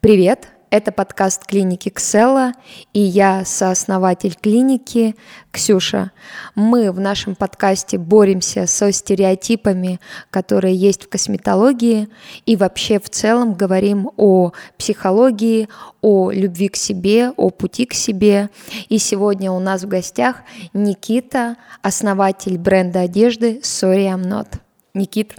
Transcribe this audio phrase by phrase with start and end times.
[0.00, 0.48] Привет!
[0.70, 2.54] Это подкаст клиники Кселла,
[2.94, 5.14] и я сооснователь клиники
[5.52, 6.10] Ксюша.
[6.54, 10.00] Мы в нашем подкасте боремся со стереотипами,
[10.30, 12.08] которые есть в косметологии,
[12.46, 15.68] и вообще в целом говорим о психологии,
[16.00, 18.48] о любви к себе, о пути к себе.
[18.88, 20.36] И сегодня у нас в гостях
[20.72, 24.60] Никита, основатель бренда одежды Sorry I'm Not.
[24.94, 25.34] Никит.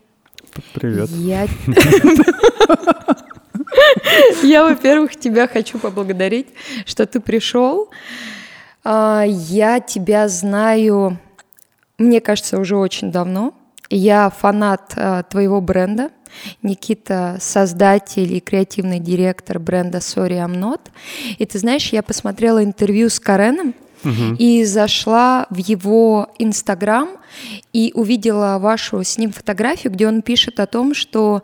[0.76, 1.10] Привет.
[1.10, 1.48] Я...
[4.44, 6.48] Я, во-первых, тебя хочу поблагодарить,
[6.86, 7.90] что ты пришел.
[8.84, 11.20] А, я тебя знаю,
[11.98, 13.54] мне кажется, уже очень давно.
[13.90, 16.10] Я фанат а, твоего бренда.
[16.62, 20.82] Никита— создатель и креативный директор бренда Sorry I'm Not.
[21.38, 24.36] И ты знаешь, я посмотрела интервью с Кареном, угу.
[24.38, 27.10] и зашла в его Инстаграм
[27.74, 31.44] и увидела вашу с ним фотографию, где он пишет о том, что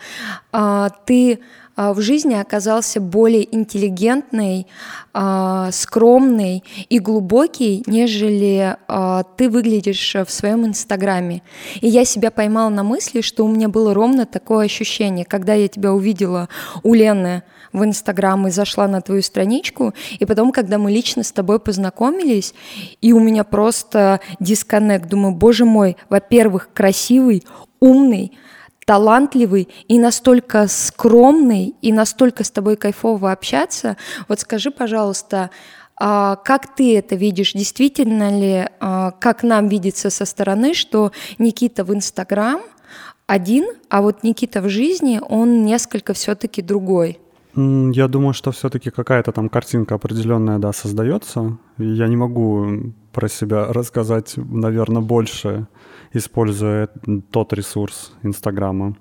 [0.51, 1.39] э, ты
[1.77, 4.67] в жизни оказался более интеллигентный,
[5.13, 11.43] а, скромный и глубокий, нежели а, ты выглядишь в своем инстаграме.
[11.81, 15.67] И я себя поймала на мысли, что у меня было ровно такое ощущение, когда я
[15.67, 16.49] тебя увидела
[16.83, 17.43] у Лены
[17.73, 22.53] в Инстаграм и зашла на твою страничку, и потом, когда мы лично с тобой познакомились,
[23.01, 27.43] и у меня просто дисконнект, думаю, боже мой, во-первых, красивый,
[27.79, 28.33] умный,
[28.87, 33.97] талантливый и настолько скромный, и настолько с тобой кайфово общаться.
[34.29, 35.49] Вот скажи, пожалуйста,
[35.99, 37.51] а как ты это видишь?
[37.51, 42.61] Действительно ли, а, как нам видится со стороны, что Никита в Инстаграм
[43.25, 47.19] один, а вот Никита в жизни, он несколько все-таки другой?
[47.57, 51.57] Я думаю, что все-таки какая-то там картинка определенная, да, создается.
[51.77, 55.65] Я не могу про себя рассказать, наверное, больше,
[56.13, 56.87] используя
[57.31, 58.95] тот ресурс Инстаграма.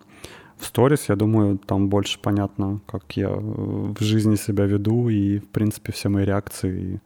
[0.57, 5.39] В сторис, я думаю, там больше понятно, как я э, в жизни себя веду и,
[5.39, 6.99] в принципе, все мои реакции и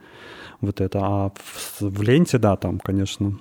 [0.61, 1.01] вот это.
[1.03, 3.37] А в, в ленте, да, там, конечно,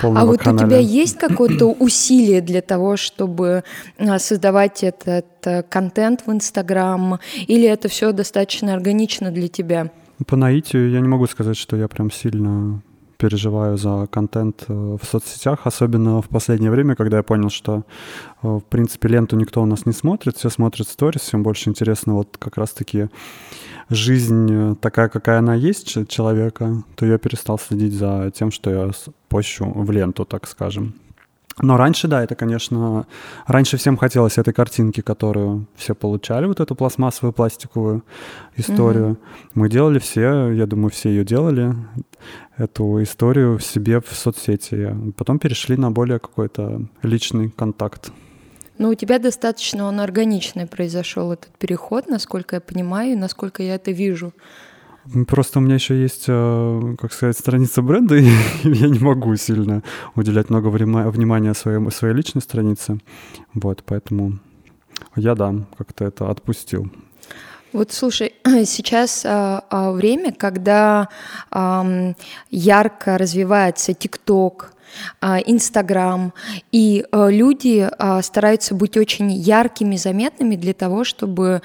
[0.00, 0.64] а вот канала.
[0.64, 3.64] у тебя есть какое-то усилие для того, чтобы
[3.98, 9.90] а, создавать этот э, контент в Инстаграм, или это все достаточно органично для тебя?
[10.26, 12.82] По наитию я не могу сказать, что я прям сильно
[13.22, 17.84] переживаю за контент э, в соцсетях, особенно в последнее время, когда я понял, что,
[18.42, 22.14] э, в принципе, ленту никто у нас не смотрит, все смотрят сторис, всем больше интересно
[22.14, 23.08] вот как раз-таки
[23.90, 28.90] жизнь такая, какая она есть человека, то я перестал следить за тем, что я
[29.28, 30.94] пощу в ленту, так скажем.
[31.58, 33.06] Но раньше, да, это, конечно,
[33.46, 38.04] раньше всем хотелось этой картинки, которую все получали, вот эту пластмассовую пластиковую
[38.56, 39.12] историю.
[39.12, 39.18] Угу.
[39.54, 41.74] Мы делали все, я думаю, все ее делали,
[42.56, 44.94] эту историю в себе в соцсети.
[45.16, 48.12] Потом перешли на более какой-то личный контакт.
[48.78, 53.74] Но у тебя достаточно он органичный произошел этот переход, насколько я понимаю, и насколько я
[53.74, 54.32] это вижу.
[55.26, 58.24] Просто у меня еще есть, э, как сказать, страница бренда, и
[58.62, 59.82] я не могу сильно
[60.14, 62.98] уделять много внимания своей, своей личной странице.
[63.52, 64.38] Вот, поэтому
[65.16, 66.88] я, да, как-то это отпустил.
[67.72, 71.08] Вот слушай, сейчас а, а, время, когда
[71.50, 72.14] а,
[72.50, 74.72] ярко развивается ТикТок,
[75.46, 76.34] Инстаграм,
[76.70, 81.62] и а, люди а, стараются быть очень яркими, заметными для того, чтобы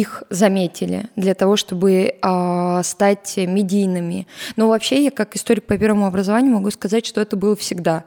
[0.00, 4.26] их заметили для того, чтобы э, стать медийными.
[4.56, 8.04] Но вообще я как историк по первому образованию могу сказать, что это было всегда.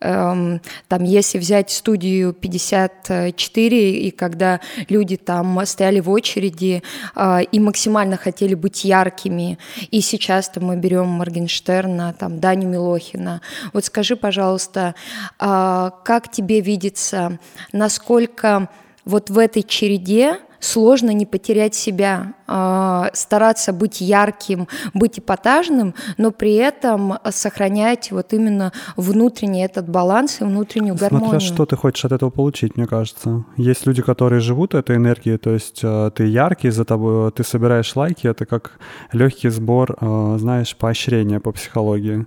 [0.00, 6.82] Эм, там, если взять студию 54, и когда люди там стояли в очереди
[7.14, 9.58] э, и максимально хотели быть яркими,
[9.90, 13.40] и сейчас там мы берем Моргенштерна, там Даню Милохина.
[13.72, 14.96] Вот скажи, пожалуйста,
[15.38, 17.38] э, как тебе видится,
[17.72, 18.68] насколько
[19.04, 26.30] вот в этой череде сложно не потерять себя, а, стараться быть ярким, быть эпатажным, но
[26.30, 31.30] при этом сохранять вот именно внутренний этот баланс и внутреннюю гармонию.
[31.30, 33.44] Смотря что ты хочешь от этого получить, мне кажется.
[33.56, 37.96] Есть люди, которые живут этой энергией, то есть а, ты яркий, за тобой ты собираешь
[37.96, 38.78] лайки, это как
[39.12, 42.26] легкий сбор, а, знаешь, поощрения по психологии.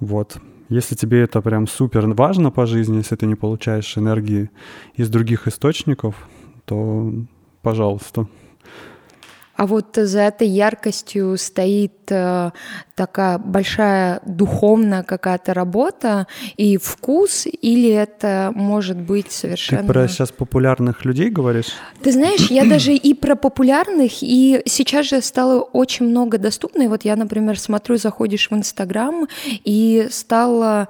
[0.00, 0.38] Вот.
[0.68, 4.50] Если тебе это прям супер важно по жизни, если ты не получаешь энергии
[4.94, 6.14] из других источников,
[6.64, 7.12] то
[7.62, 8.26] пожалуйста.
[9.54, 12.50] А вот за этой яркостью стоит э,
[12.96, 16.26] такая большая духовная какая-то работа
[16.56, 19.82] и вкус, или это может быть совершенно...
[19.82, 21.74] Ты про сейчас популярных людей говоришь?
[22.02, 26.82] Ты знаешь, я даже и про популярных, и сейчас же стало очень много доступно.
[26.82, 29.28] И вот я, например, смотрю, заходишь в Инстаграм,
[29.64, 30.88] и стало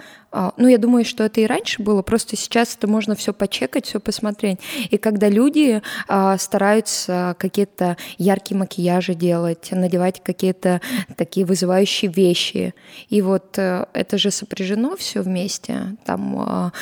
[0.56, 4.00] ну, я думаю, что это и раньше было, просто сейчас это можно все почекать, все
[4.00, 4.58] посмотреть.
[4.90, 10.80] И когда люди а, стараются какие-то яркие макияжи делать, надевать какие-то
[11.16, 12.74] такие вызывающие вещи,
[13.08, 16.72] и вот а, это же сопряжено все вместе, там а,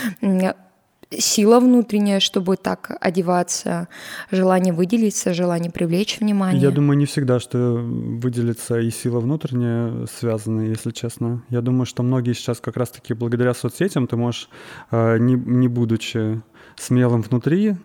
[1.11, 3.89] сила внутренняя, чтобы так одеваться,
[4.31, 6.63] желание выделиться, желание привлечь внимание.
[6.63, 11.43] Я думаю, не всегда, что выделиться и сила внутренняя связаны, если честно.
[11.49, 14.49] Я думаю, что многие сейчас как раз-таки благодаря соцсетям ты можешь,
[14.91, 16.43] э, не, не будучи
[16.77, 17.77] смелым внутри,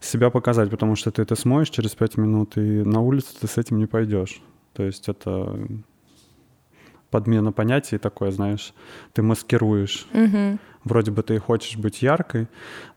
[0.00, 3.56] себя показать, потому что ты это смоешь через пять минут, и на улицу ты с
[3.56, 4.42] этим не пойдешь.
[4.72, 5.56] То есть это
[7.10, 8.74] подмена понятий такое, знаешь,
[9.12, 10.08] ты маскируешь.
[10.12, 10.58] Угу.
[10.84, 12.46] Вроде бы ты хочешь быть яркой,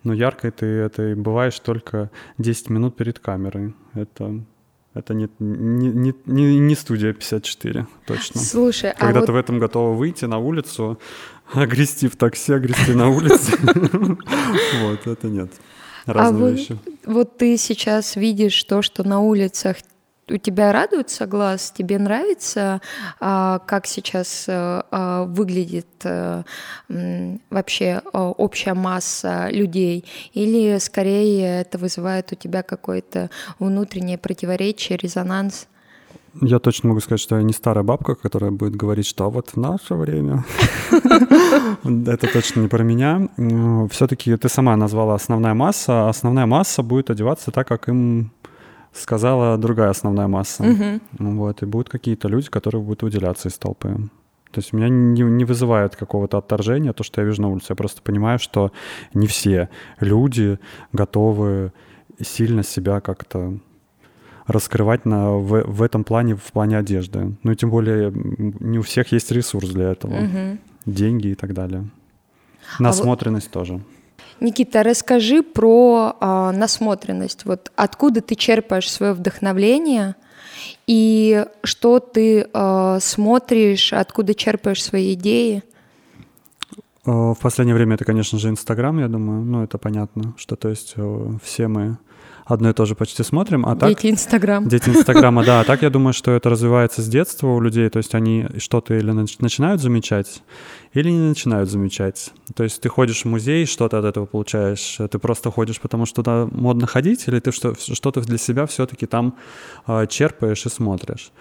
[0.04, 3.74] но яркой ты это и бываешь только 10 минут перед камерой.
[3.94, 4.44] Это
[4.98, 8.42] это не, не, не, не студия 54, точно.
[8.42, 9.38] Слушай, а Когда а ты вот...
[9.38, 11.00] в этом готова выйти на улицу,
[11.54, 13.54] огрести в такси, огрести на улице.
[14.81, 15.51] Вот, это нет.
[16.07, 16.78] Разные вещи.
[17.06, 19.78] Вот ты сейчас видишь то, что на улицах
[20.29, 22.81] у тебя радуется глаз, тебе нравится,
[23.19, 26.44] а, как сейчас а, а, выглядит а,
[27.50, 33.29] вообще а, общая масса людей, или скорее это вызывает у тебя какое-то
[33.59, 35.68] внутреннее противоречие, резонанс?
[36.41, 39.57] Я точно могу сказать, что я не старая бабка, которая будет говорить, что вот в
[39.57, 40.45] наше время.
[41.83, 43.27] Это точно не про меня.
[43.89, 46.09] Все-таки ты сама назвала основная масса.
[46.09, 48.31] Основная масса будет одеваться так, как им
[48.98, 50.64] сказала другая основная масса.
[50.64, 51.34] Угу.
[51.34, 53.96] Вот, и будут какие-то люди, которые будут выделяться из толпы.
[54.52, 57.68] То есть меня не, не вызывает какого-то отторжения то, что я вижу на улице.
[57.70, 58.72] Я просто понимаю, что
[59.14, 60.60] не все люди
[60.94, 61.74] готовы
[62.20, 63.60] сильно себя как-то
[64.48, 67.36] раскрывать на, в, в этом плане, в плане одежды.
[67.44, 70.16] Ну и тем более не у всех есть ресурс для этого.
[70.16, 70.58] Угу.
[70.86, 71.90] Деньги и так далее.
[72.80, 73.68] Насмотренность а вот...
[73.68, 73.82] тоже.
[74.39, 77.45] Никита, расскажи про а, насмотренность.
[77.45, 80.16] Вот откуда ты черпаешь свое вдохновление
[80.86, 85.63] и что ты а, смотришь, откуда черпаешь свои идеи?
[87.04, 89.42] В последнее время это, конечно же, Инстаграм, я думаю.
[89.42, 90.95] Ну, это понятно, что то есть
[91.42, 91.98] все мы
[92.48, 93.66] одно и то же почти смотрим.
[93.66, 94.68] А так, дети Инстаграм.
[94.68, 95.62] Дети Инстаграма, да.
[95.62, 97.90] А так я думаю, что это развивается с детства у людей.
[97.90, 100.42] То есть они что-то или начинают замечать,
[100.94, 102.32] или не начинают замечать.
[102.56, 104.98] То есть ты ходишь в музей, что-то от этого получаешь.
[105.12, 109.36] Ты просто ходишь, потому что туда модно ходить, или ты что-то для себя все-таки там
[109.86, 111.32] а, черпаешь и смотришь.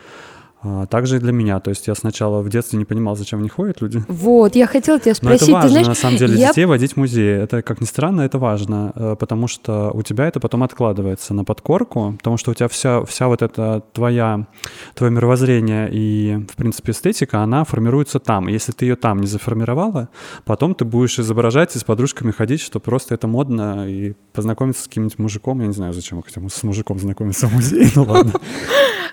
[0.63, 1.61] А, также и для меня.
[1.61, 4.03] То есть я сначала в детстве не понимал, зачем они ходят, люди.
[4.09, 5.43] Вот, я хотела тебя спросить.
[5.43, 6.49] Но это важно, ты знаешь, на самом деле, я...
[6.49, 7.37] детей водить в музей.
[7.37, 11.45] Это, как ни странно, это важно, э, потому что у тебя это потом откладывается на
[11.45, 14.47] подкорку, потому что у тебя вся, вся вот эта твоя,
[14.95, 18.49] твое мировоззрение и, в принципе, эстетика, она формируется там.
[18.49, 20.09] Если ты ее там не заформировала,
[20.45, 24.89] потом ты будешь изображать и с подружками ходить, что просто это модно, и познакомиться с
[24.89, 25.61] каким-нибудь мужиком.
[25.61, 28.33] Я не знаю, зачем я хотел с мужиком знакомиться в музее, ну ладно.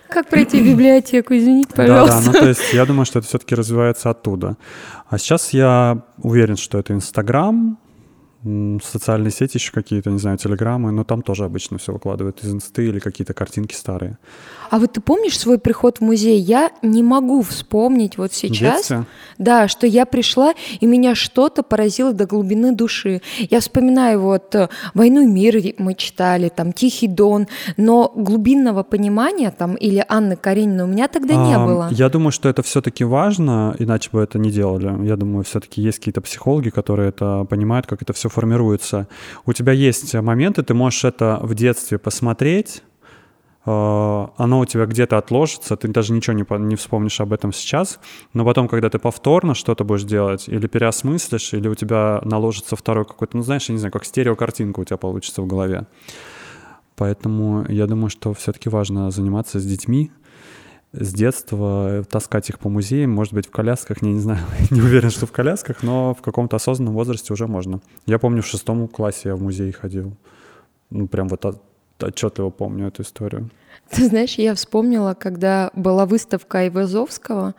[0.09, 2.17] Как пройти в библиотеку, извините, пожалуйста.
[2.17, 4.57] Да, да, ну то есть я думаю, что это все-таки развивается оттуда.
[5.09, 7.77] А сейчас я уверен, что это Инстаграм,
[8.83, 12.87] социальные сети еще какие-то, не знаю, телеграммы, но там тоже обычно все выкладывают из инсты
[12.87, 14.17] или какие-то картинки старые.
[14.69, 16.39] А вот ты помнишь свой приход в музей?
[16.39, 18.91] Я не могу вспомнить вот сейчас,
[19.37, 23.21] да, что я пришла и меня что-то поразило до глубины души.
[23.37, 29.51] Я вспоминаю вот э, «Войну и мир» мы читали, там «Тихий дон», но глубинного понимания
[29.51, 31.89] там или Анны Карениной у меня тогда а, не было.
[31.91, 35.05] Я думаю, что это все-таки важно, иначе бы это не делали.
[35.05, 39.07] Я думаю, все-таки есть какие-то психологи, которые это понимают, как это все формируется.
[39.45, 42.83] У тебя есть моменты, ты можешь это в детстве посмотреть,
[43.65, 47.99] оно у тебя где-то отложится, ты даже ничего не, не вспомнишь об этом сейчас,
[48.33, 53.05] но потом, когда ты повторно что-то будешь делать, или переосмыслишь, или у тебя наложится второй
[53.05, 55.87] какой-то, ну знаешь, я не знаю, как стереокартинка у тебя получится в голове.
[56.95, 60.11] Поэтому я думаю, что все-таки важно заниматься с детьми,
[60.91, 64.41] с детства таскать их по музеям, может быть, в колясках, не, не знаю,
[64.71, 67.81] не уверен, что в колясках, но в каком-то осознанном возрасте уже можно.
[68.05, 70.17] Я помню, в шестом классе я в музей ходил.
[70.89, 71.41] Ну, прям вот
[72.07, 73.49] отчетливо помню эту историю.
[73.89, 77.53] Ты знаешь, я вспомнила, когда была выставка Айвазовского,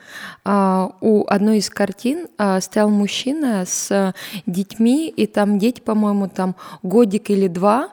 [0.44, 4.14] а, у одной из картин а, стоял мужчина с
[4.46, 7.90] детьми, и там дети, по-моему, там годик или два,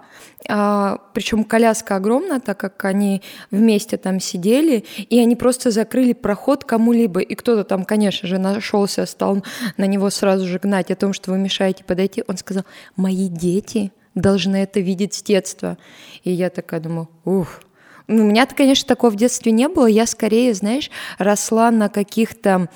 [0.50, 6.64] а, причем коляска огромная, так как они вместе там сидели, и они просто закрыли проход
[6.64, 9.44] кому-либо, и кто-то там, конечно же, нашелся, стал
[9.78, 12.24] на него сразу же гнать о том, что вы мешаете подойти.
[12.28, 12.64] Он сказал,
[12.96, 15.78] мои дети должны это видеть с детства.
[16.24, 17.62] И я такая думаю, ух,
[18.08, 19.86] ну, у меня-то, конечно, такого в детстве не было.
[19.86, 22.68] Я скорее, знаешь, росла на каких-то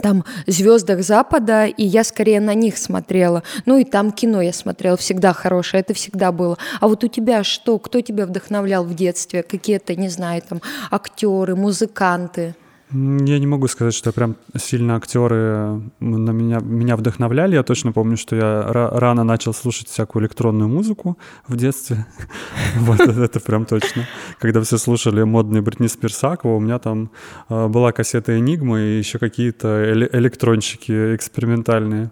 [0.00, 3.42] там звездах Запада, и я скорее на них смотрела.
[3.66, 6.56] Ну и там кино я смотрела всегда хорошее, это всегда было.
[6.80, 7.78] А вот у тебя что?
[7.78, 9.42] Кто тебя вдохновлял в детстве?
[9.42, 10.60] Какие-то, не знаю, там
[10.90, 12.54] актеры, музыканты?
[12.90, 17.54] Я не могу сказать, что прям сильно актеры на меня, меня вдохновляли.
[17.54, 22.06] Я точно помню, что я рано начал слушать всякую электронную музыку в детстве.
[22.76, 24.06] Вот это прям точно.
[24.38, 27.10] Когда все слушали модный Бритни Спирс Аква, у меня там
[27.48, 32.10] а, была кассета Энигма и еще какие-то электронщики экспериментальные.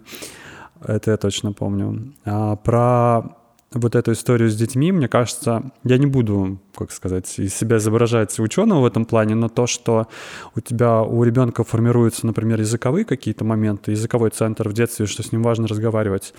[0.85, 2.13] Это я точно помню.
[2.25, 3.35] А про
[3.73, 8.39] вот эту историю с детьми, мне кажется, я не буду, как сказать, из себя изображать
[8.39, 10.07] ученого в этом плане, но то, что
[10.55, 15.31] у тебя, у ребенка формируются, например, языковые какие-то моменты, языковой центр в детстве, что с
[15.31, 16.33] ним важно разговаривать,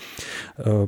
[0.57, 0.87] э,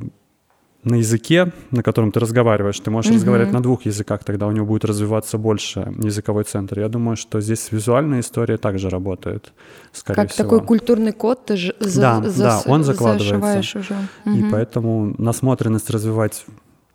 [0.83, 2.79] на языке, на котором ты разговариваешь.
[2.79, 3.15] Ты можешь mm-hmm.
[3.15, 6.79] разговаривать на двух языках, тогда у него будет развиваться больше языковой центр.
[6.79, 9.53] Я думаю, что здесь визуальная история также работает,
[9.91, 10.43] скорее как всего.
[10.43, 13.79] такой культурный код ты же за, да, за, да, он закладывается.
[13.79, 13.93] Уже.
[14.25, 14.37] Mm-hmm.
[14.37, 16.45] И поэтому насмотренность развивать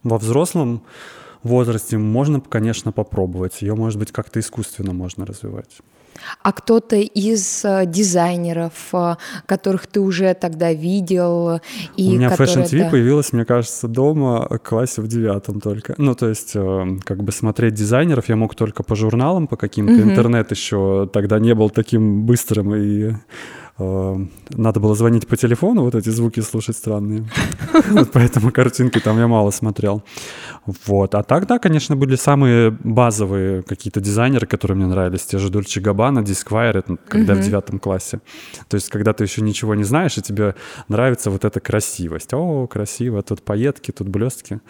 [0.03, 0.83] во взрослом
[1.47, 3.63] возрасте можно, конечно, попробовать.
[3.63, 5.81] Ее, может быть, как-то искусственно можно развивать
[6.43, 11.61] а кто-то из э, дизайнеров, э, которых ты уже тогда видел.
[11.97, 12.91] И У меня Fashion TV да.
[12.91, 15.95] появилась, мне кажется, дома в классе в девятом только.
[15.99, 19.95] Ну, то есть, э, как бы смотреть дизайнеров я мог только по журналам, по каким-то.
[19.95, 20.03] Угу.
[20.03, 23.15] Интернет еще тогда не был таким быстрым и
[23.79, 27.29] надо было звонить по телефону, вот эти звуки слушать странные.
[28.13, 30.03] Поэтому картинки там я мало смотрел.
[30.87, 31.15] Вот.
[31.15, 35.27] А так, да, конечно, были самые базовые какие-то дизайнеры, которые мне нравились.
[35.27, 38.21] Те же Дольче Габбана, Дисквайр, когда в девятом классе.
[38.69, 40.55] То есть, когда ты еще ничего не знаешь, и тебе
[40.89, 42.33] нравится вот эта красивость.
[42.33, 44.61] О, красиво, тут пайетки, тут блестки.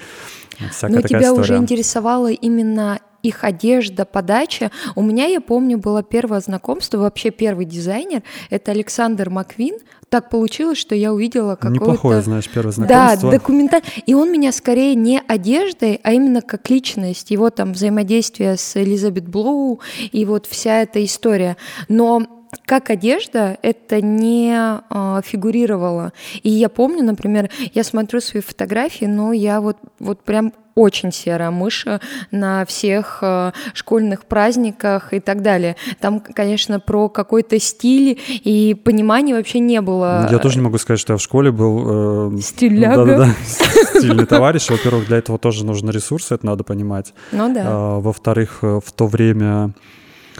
[0.71, 1.41] Всякая Но тебя история.
[1.41, 4.71] уже интересовало именно их одежда, подача.
[4.95, 9.79] У меня, я помню, было первое знакомство, вообще первый дизайнер, это Александр Маквин.
[10.09, 11.81] Так получилось, что я увидела какого-то...
[11.81, 13.31] Неплохое, знаешь, первое знакомство.
[13.31, 13.83] Да, документаль...
[14.07, 19.29] И он меня скорее не одеждой, а именно как личность, его там взаимодействие с Элизабет
[19.29, 19.81] Блоу
[20.13, 21.57] и вот вся эта история.
[21.89, 26.13] Но как одежда это не э, фигурировало.
[26.43, 31.51] И я помню, например, я смотрю свои фотографии, но я вот, вот прям очень серая
[31.51, 31.87] мышь
[32.31, 35.77] на всех э, школьных праздниках и так далее.
[36.01, 40.29] Там, конечно, про какой-то стиль и понимания вообще не было.
[40.31, 42.35] Я тоже не могу сказать, что я в школе был...
[42.37, 43.07] Э, Стиляга.
[43.07, 44.69] Да-да-да, стильный товарищ.
[44.69, 47.15] Во-первых, для этого тоже нужны ресурсы, это надо понимать.
[47.33, 47.63] Ну да.
[47.65, 49.73] А, во-вторых, э, в то время...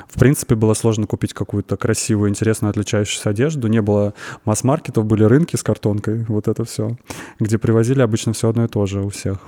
[0.09, 3.69] В принципе, было сложно купить какую-то красивую, интересную, отличающуюся одежду.
[3.69, 6.97] Не было масс-маркетов, были рынки с картонкой, вот это все,
[7.41, 9.39] где привозили обычно все одно и то же у всех.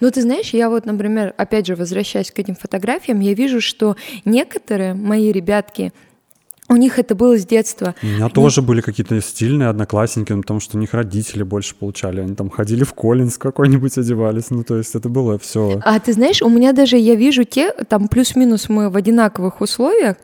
[0.00, 3.96] Ну, ты знаешь, я вот, например, опять же, возвращаясь к этим фотографиям, я вижу, что
[4.24, 5.92] некоторые мои ребятки,
[6.68, 7.94] у них это было с детства.
[8.02, 12.20] У меня тоже были какие-то стильные одноклассники, ну, потому что у них родители больше получали.
[12.20, 14.50] Они там ходили в Коллинз какой-нибудь одевались.
[14.50, 15.80] Ну, то есть это было все.
[15.84, 20.16] А ты знаешь, у меня даже, я вижу те, там плюс-минус мы в одинаковых условиях,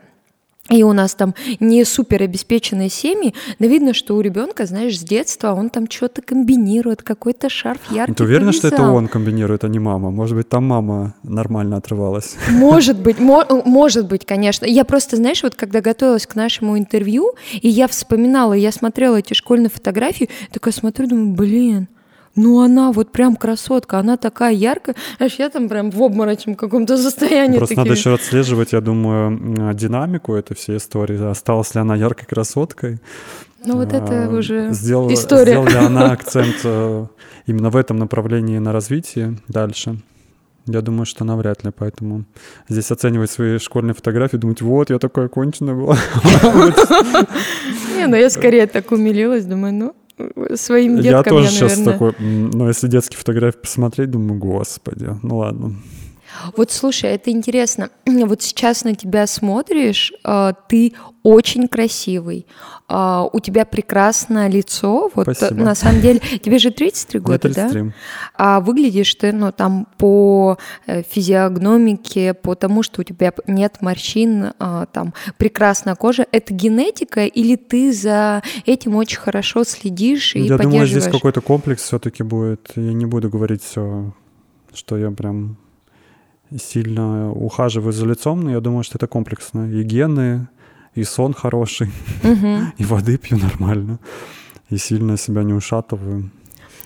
[0.69, 5.03] и у нас там не супер обеспеченные семьи, но видно, что у ребенка, знаешь, с
[5.03, 8.13] детства он там что-то комбинирует, какой-то шарф яркий.
[8.13, 10.09] Ты уверена, что это он комбинирует, а не мама?
[10.09, 12.35] Может быть, там мама нормально отрывалась?
[12.49, 14.65] Может быть, мо- может быть, конечно.
[14.65, 19.33] Я просто, знаешь, вот когда готовилась к нашему интервью, и я вспоминала, я смотрела эти
[19.33, 21.87] школьные фотографии, такая смотрю, думаю, блин,
[22.35, 26.97] ну она вот прям красотка, она такая яркая, аж я там прям в обморочном каком-то
[26.97, 27.57] состоянии.
[27.57, 27.89] Просто такие...
[27.89, 32.99] надо еще отслеживать, я думаю, динамику этой всей истории, осталась ли она яркой красоткой.
[33.65, 35.53] Ну вот это а, уже сделала, история.
[35.53, 37.05] Сделала ли она акцент э,
[37.45, 40.01] именно в этом направлении на развитие дальше?
[40.65, 42.23] Я думаю, что навряд ли, поэтому
[42.69, 45.97] здесь оценивать свои школьные фотографии, думать, вот, я такая конченая была.
[47.97, 49.95] Не, ну я скорее так умилилась, думаю, ну,
[50.55, 55.37] своим деткам я тоже я, сейчас такой, но если детские фотографии посмотреть, думаю, господи, ну
[55.37, 55.75] ладно.
[56.55, 57.89] Вот слушай, это интересно.
[58.33, 62.45] Вот сейчас на тебя смотришь, а, ты очень красивый,
[62.87, 65.09] а, у тебя прекрасное лицо.
[65.15, 65.61] Вот Спасибо.
[65.61, 67.81] на самом деле, тебе же 33 года, 33.
[67.81, 67.93] да?
[68.35, 74.53] А выглядишь ты, ну, там по э, физиогномике, по тому, что у тебя нет морщин,
[74.59, 76.25] а, там прекрасная кожа.
[76.31, 80.71] Это генетика или ты за этим очень хорошо следишь и Я поддерживаешь?
[80.71, 82.71] думаю, здесь какой-то комплекс все-таки будет.
[82.75, 84.13] Я не буду говорить все,
[84.73, 85.57] что я прям
[86.57, 89.69] сильно ухаживаю за лицом, но я думаю, что это комплексно.
[89.69, 90.47] И гены,
[90.95, 91.91] и сон хороший,
[92.77, 93.99] и воды пью нормально,
[94.69, 96.31] и сильно себя не ушатываю.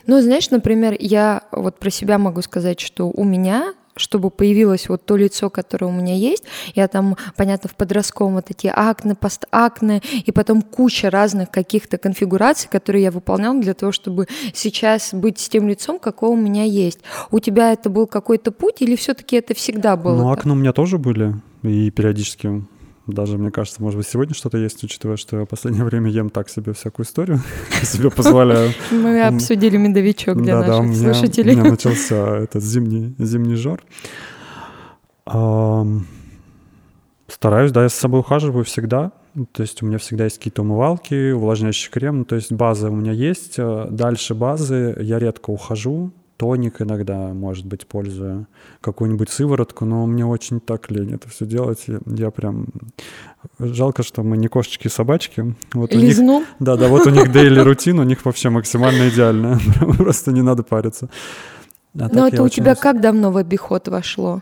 [0.06, 5.06] Ну, знаешь, например, я вот про себя могу сказать, что у меня чтобы появилось вот
[5.06, 6.44] то лицо, которое у меня есть.
[6.76, 12.70] Я там, понятно, в подростковом вот эти акне, постакне, и потом куча разных каких-то конфигураций,
[12.70, 17.00] которые я выполняла для того, чтобы сейчас быть с тем лицом, какого у меня есть.
[17.32, 20.18] У тебя это был какой-то путь или все-таки это всегда было?
[20.18, 22.64] Ну, акне у меня тоже были, и периодически
[23.08, 26.30] даже, мне кажется, может быть, сегодня что-то есть, учитывая, что я в последнее время ем
[26.30, 27.42] так себе всякую историю,
[27.84, 28.74] себе позволяю.
[28.92, 31.56] Мы обсудили медовичок для наших слушателей.
[31.56, 33.82] У меня начался этот зимний, зимний жор.
[37.28, 39.12] Стараюсь, да, я с собой ухаживаю всегда.
[39.52, 42.26] То есть у меня всегда есть какие-то умывалки, увлажняющий крем.
[42.26, 43.58] То есть база у меня есть.
[43.58, 48.48] Дальше базы я редко ухожу тоник иногда, может быть, пользую,
[48.82, 51.86] какую-нибудь сыворотку, но мне очень так лень это все делать.
[52.06, 52.68] Я прям...
[53.60, 55.56] Жалко, что мы не кошечки собачки.
[55.74, 56.18] Вот у них,
[56.60, 59.60] да, да, вот у них дейли рутин, у них вообще максимально идеальная.
[59.98, 61.10] Просто не надо париться.
[62.00, 64.42] А но это у тебя как давно в обиход вошло?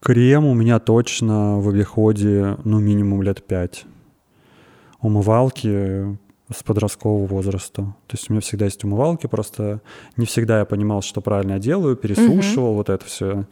[0.00, 3.84] Крем у меня точно в обиходе, ну, минимум лет пять.
[5.00, 6.18] Умывалки
[6.52, 7.82] с подросткового возраста.
[7.82, 9.80] То есть у меня всегда есть умывалки, просто
[10.18, 12.76] не всегда я понимал, что правильно я делаю, пересушивал угу.
[12.76, 13.44] вот это все.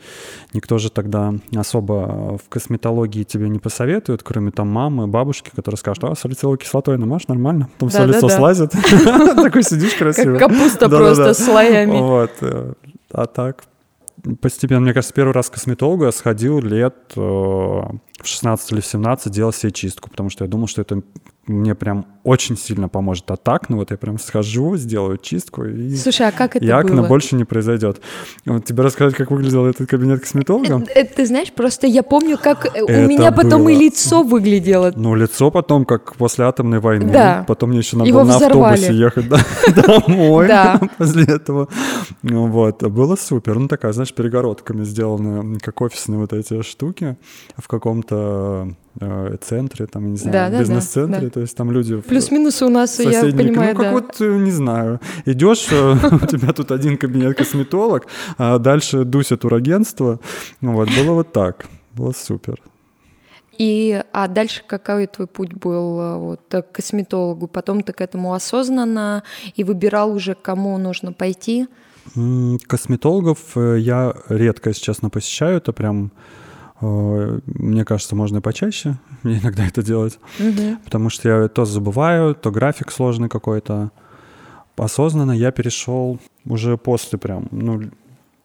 [0.52, 6.04] Никто же тогда особо в косметологии тебе не посоветует, кроме там мамы, бабушки, которые скажут,
[6.04, 8.72] а, салициловой кислотой намажь, нормально, потом все лицо слазит.
[9.36, 10.36] Такой сидишь красиво.
[10.36, 11.98] Капуста просто слоями.
[11.98, 12.32] Вот.
[12.42, 12.74] Э,
[13.10, 13.64] а так,
[14.40, 18.86] постепенно, мне кажется, первый раз к косметологу я сходил лет э, в 16 или в
[18.86, 21.02] 17, делал себе чистку, потому что я думал, что это
[21.46, 23.28] мне прям очень сильно поможет.
[23.32, 26.68] А так, ну вот я прям схожу, сделаю чистку, и, Слушай, а как это и
[26.68, 27.08] акне было?
[27.08, 28.00] больше не произойдет.
[28.46, 30.82] Вот тебе рассказать, как выглядел этот кабинет косметолога?
[30.82, 33.70] Это, это, ты знаешь, просто я помню, как это у меня потом было...
[33.70, 34.92] и лицо выглядело.
[34.94, 37.10] Ну, лицо потом, как после атомной войны.
[37.12, 37.44] Да.
[37.48, 38.60] Потом мне еще надо Его было взорвали.
[38.60, 39.28] на автобусе ехать
[39.74, 40.48] домой
[40.98, 41.68] после этого.
[42.22, 43.58] Вот, было супер.
[43.58, 47.16] Ну, такая, знаешь, перегородками сделаны, как офисные вот эти штуки
[47.56, 51.30] в каком-то Э, центре, там, не знаю, да, бизнес-центре, да, да.
[51.30, 51.96] то есть там люди...
[51.96, 53.92] Плюс-минус у нас, я понимаю, Ну, как да.
[53.92, 58.06] вот, э, не знаю, идешь, э, у тебя тут один кабинет-косметолог,
[58.36, 60.20] а дальше Дуся турагентство,
[60.60, 62.60] ну вот, было вот так, было супер.
[63.56, 67.46] И, а дальше какой твой путь был вот, к косметологу?
[67.46, 69.22] Потом ты к этому осознанно
[69.54, 71.66] и выбирал уже, к кому нужно пойти?
[72.66, 75.58] Косметологов я редко, если честно, посещаю.
[75.58, 76.12] Это прям
[76.82, 80.78] мне кажется, можно и почаще мне иногда это делать, угу.
[80.84, 83.90] потому что я то забываю, то график сложный какой-то.
[84.76, 87.82] Осознанно я перешел уже после прям, ну,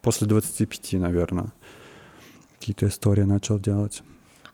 [0.01, 1.51] после 25, наверное,
[2.59, 4.03] какие-то истории начал делать.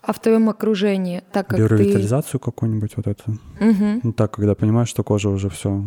[0.01, 2.45] А в твоем окружении, так как Биоревитализацию ты...
[2.45, 3.31] какую-нибудь вот эту.
[3.59, 4.01] Угу.
[4.03, 5.83] Ну, так, когда понимаешь, что кожа уже все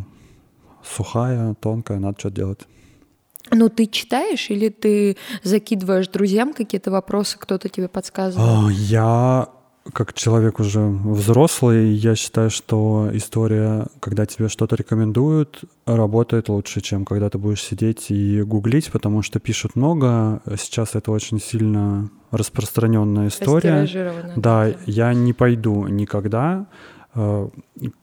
[0.82, 2.66] сухая, тонкая, надо что-то делать.
[3.50, 8.48] Ну, ты читаешь или ты закидываешь друзьям какие-то вопросы, кто-то тебе подсказывает?
[8.48, 9.48] А, я
[9.92, 17.04] как человек уже взрослый, я считаю, что история, когда тебе что-то рекомендуют, работает лучше, чем
[17.04, 20.42] когда ты будешь сидеть и гуглить, потому что пишут много.
[20.58, 23.88] Сейчас это очень сильно распространенная история.
[24.36, 26.66] Да, я не пойду никогда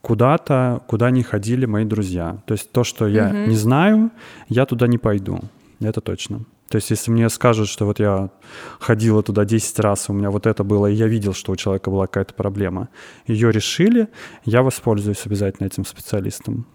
[0.01, 2.41] куда-то, куда не ходили мои друзья.
[2.45, 3.37] То есть то, что я угу.
[3.49, 4.11] не знаю,
[4.49, 5.39] я туда не пойду.
[5.79, 6.45] Это точно.
[6.69, 8.31] То есть если мне скажут, что вот я
[8.79, 11.91] ходила туда 10 раз, у меня вот это было, и я видел, что у человека
[11.91, 12.89] была какая-то проблема,
[13.27, 14.07] ее решили,
[14.43, 16.65] я воспользуюсь обязательно этим специалистом.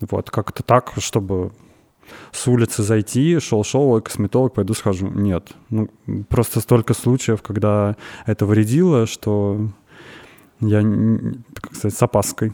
[0.00, 1.52] Вот, как-то так, чтобы
[2.32, 5.08] с улицы зайти, шел-шел, ой, косметолог, пойду схожу.
[5.08, 5.52] Нет.
[5.70, 5.88] Ну,
[6.28, 9.68] просто столько случаев, когда это вредило, что
[10.62, 10.82] я,
[11.60, 12.52] так сказать, с опаской.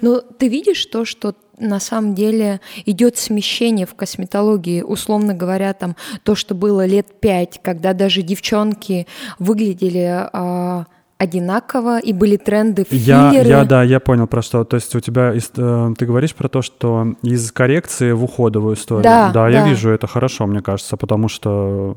[0.00, 5.96] Но ты видишь то, что на самом деле идет смещение в косметологии, условно говоря, там
[6.22, 9.06] то, что было лет пять, когда даже девчонки
[9.38, 10.86] выглядели а,
[11.18, 13.48] одинаково и были тренды филлеры.
[13.48, 14.64] Я, я, да, я понял про что.
[14.64, 19.04] То есть у тебя, э, ты говоришь про то, что из коррекции в уходовую историю.
[19.04, 21.94] Да, да, я вижу это хорошо, мне кажется, потому что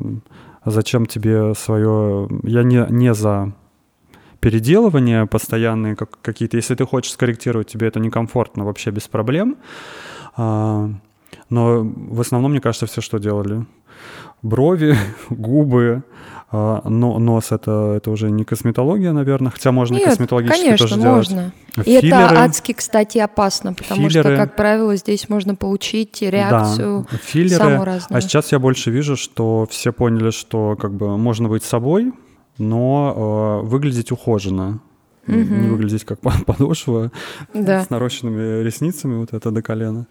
[0.64, 2.30] зачем тебе свое...
[2.44, 3.54] Я не, не за
[4.40, 6.58] переделывания постоянные как, какие-то.
[6.58, 9.58] Если ты хочешь скорректировать, тебе это некомфортно вообще без проблем.
[10.38, 10.90] А,
[11.50, 13.66] но в основном, мне кажется, все, что делали.
[14.42, 14.96] Брови,
[15.30, 16.04] губы,
[16.52, 21.02] а, но, нос это, это уже не косметология, наверное, хотя можно Нет, косметологически конечно, тоже
[21.02, 21.36] можно.
[21.76, 21.88] делать.
[21.88, 27.08] И Филлеры, это адски, кстати, опасно, потому филлеры, что, как правило, здесь можно получить реакцию
[27.12, 28.18] да, филлеры, самую разную.
[28.18, 32.14] А сейчас я больше вижу, что все поняли, что как бы можно быть собой,
[32.58, 34.80] но э, выглядеть ухоженно.
[35.28, 35.36] Угу.
[35.36, 37.12] Не выглядеть как подошва
[37.54, 37.84] да.
[37.84, 40.08] с нарощенными ресницами, вот это до колена.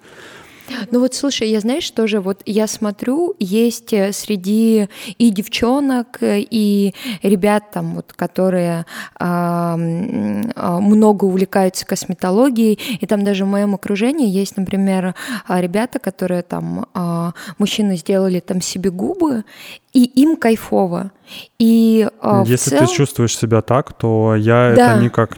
[0.90, 6.40] Ну вот слушай, я знаешь, тоже вот я смотрю, есть э, среди и девчонок, э,
[6.40, 8.86] и ребят там вот, которые
[9.18, 15.14] а, много увлекаются косметологией, и там даже в моем окружении есть, например,
[15.46, 19.44] а, ребята, которые там а, мужчины сделали там себе губы,
[19.92, 21.12] и им кайфово.
[21.58, 22.80] И а, если цел...
[22.80, 24.94] ты чувствуешь себя так, то я да.
[24.94, 25.36] это никак,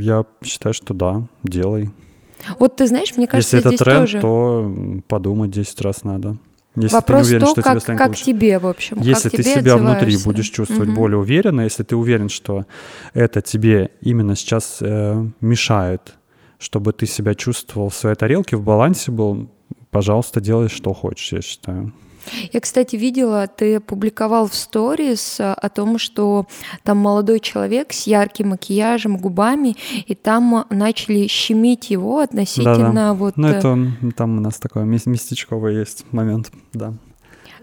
[0.00, 1.90] я считаю, что да, делай.
[2.58, 4.20] Вот ты знаешь, мне кажется, Если это тренд, тоже...
[4.20, 4.74] то
[5.08, 6.36] подумать 10 раз надо.
[6.76, 8.98] Если Вопрос ты не уверен, то, что как, тебе как тебе, в общем.
[9.00, 10.96] Если как ты себя внутри будешь чувствовать угу.
[10.96, 12.64] более уверенно, если ты уверен, что
[13.12, 16.14] это тебе именно сейчас э, мешает,
[16.58, 19.50] чтобы ты себя чувствовал в своей тарелке, в балансе был,
[19.90, 21.92] пожалуйста, делай, что хочешь, я считаю.
[22.52, 26.46] Я, кстати, видела, ты опубликовал в сторис э, о том, что
[26.82, 33.14] там молодой человек с ярким макияжем, губами, и там начали щемить его относительно Да-да.
[33.14, 33.36] вот...
[33.36, 33.78] Ну, это
[34.16, 36.94] там у нас такой местечковый есть момент, да.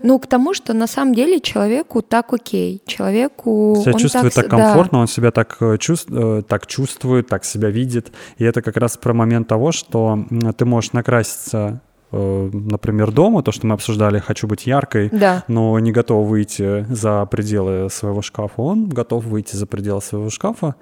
[0.04, 2.82] Ну, к тому, что на самом деле человеку так окей.
[2.86, 3.78] Человеку...
[3.82, 5.02] Себя он чувствует так, так комфортно, да.
[5.02, 8.12] он себя так, э, чувств, э, так чувствует, так себя видит.
[8.38, 13.52] И это как раз про момент того, что ты можешь накраситься Э, например, дома, то,
[13.52, 15.44] что мы обсуждали, хочу быть яркой, да.
[15.48, 20.76] но не готов выйти за пределы своего шкафа, он готов выйти за пределы своего шкафа.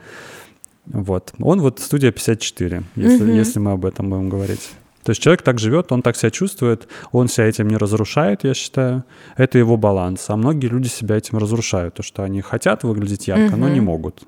[0.85, 1.33] Вот.
[1.39, 3.31] Он вот студия 54, если, угу.
[3.31, 4.71] если мы об этом будем говорить.
[5.03, 8.55] То есть человек так живет, он так себя чувствует, он себя этим не разрушает, я
[8.55, 9.03] считаю.
[9.37, 10.25] Это его баланс.
[10.29, 13.61] А многие люди себя этим разрушают, то, что они хотят выглядеть ярко, угу.
[13.61, 14.23] но не могут.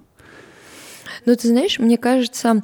[1.25, 2.63] Ну, ты знаешь, мне кажется,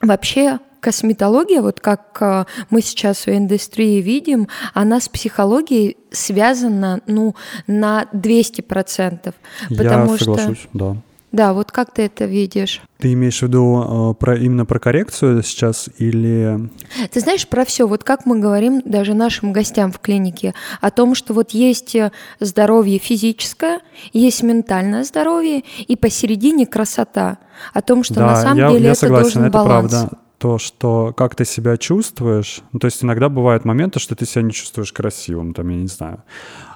[0.00, 7.34] вообще косметология, вот как э, мы сейчас в индустрии видим, она с психологией связана ну,
[7.66, 9.32] на 200%.
[9.70, 10.68] Потому Я соглашусь, что...
[10.74, 10.96] да.
[11.32, 12.80] Да, вот как ты это видишь?
[12.98, 16.68] Ты имеешь в виду э, про, именно про коррекцию сейчас или...
[17.10, 17.88] Ты знаешь, про все.
[17.88, 22.12] Вот как мы говорим даже нашим гостям в клинике о том, что вот есть э,
[22.40, 23.80] здоровье физическое,
[24.12, 27.38] есть ментальное здоровье, и посередине красота.
[27.72, 29.90] О том, что да, на самом я, деле я это согласен, должен это баланс.
[29.90, 34.26] правда то, что как ты себя чувствуешь, ну, то есть иногда бывают моменты, что ты
[34.26, 36.22] себя не чувствуешь красивым, там, я не знаю.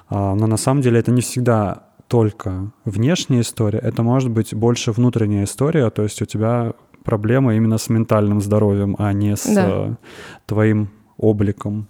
[0.09, 4.91] А, но на самом деле это не всегда только внешняя история, это может быть больше
[4.91, 9.67] внутренняя история, то есть у тебя проблема именно с ментальным здоровьем, а не с да.
[9.69, 9.95] Э,
[10.47, 11.87] твоим обликом.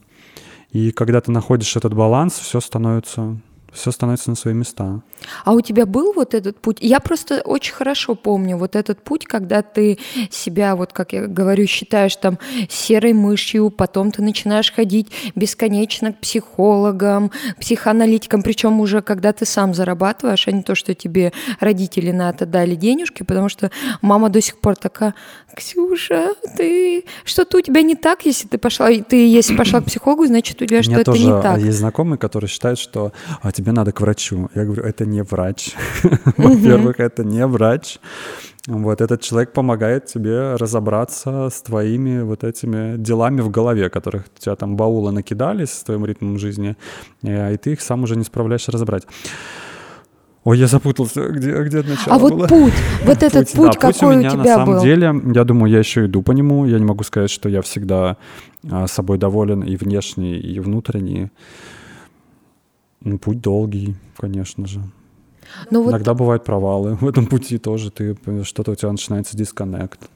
[0.71, 3.39] И когда ты находишь этот баланс, все становится
[3.73, 5.01] все становится на свои места.
[5.45, 6.77] А у тебя был вот этот путь?
[6.81, 11.67] Я просто очень хорошо помню вот этот путь, когда ты себя, вот как я говорю,
[11.67, 19.33] считаешь там серой мышью, потом ты начинаешь ходить бесконечно к психологам, психоаналитикам, причем уже когда
[19.33, 23.71] ты сам зарабатываешь, а не то, что тебе родители на это дали денежки, потому что
[24.01, 25.15] мама до сих пор такая,
[25.55, 30.25] Ксюша, ты что-то у тебя не так, если ты пошла, ты если пошла к психологу,
[30.25, 31.59] значит у тебя что-то не так.
[31.59, 34.49] Есть знакомые, которые считают, что а, тебе надо к врачу.
[34.55, 35.71] Я говорю, это не врач.
[36.37, 37.99] Во-первых, это не врач.
[38.67, 44.39] Вот этот человек помогает тебе разобраться с твоими вот этими делами в голове, которых у
[44.39, 46.75] тебя там баулы накидались с твоим ритмом жизни,
[47.23, 49.07] э, и ты их сам уже не справляешься разобрать.
[50.45, 52.47] Ой, я запутался, где, где начало А вот было?
[52.47, 52.73] путь,
[53.03, 54.81] вот этот путь, да, какой у, меня, у тебя на самом был?
[54.81, 56.65] деле, я думаю, я еще иду по нему.
[56.65, 58.15] Я не могу сказать, что я всегда
[58.71, 61.29] а, собой доволен и внешний, и внутренний.
[63.01, 64.79] Ну, путь долгий, конечно же.
[65.71, 66.19] Но ну Иногда вот...
[66.19, 67.91] бывают провалы в этом пути тоже.
[67.91, 70.09] Ты что-то у тебя начинается дисконнект.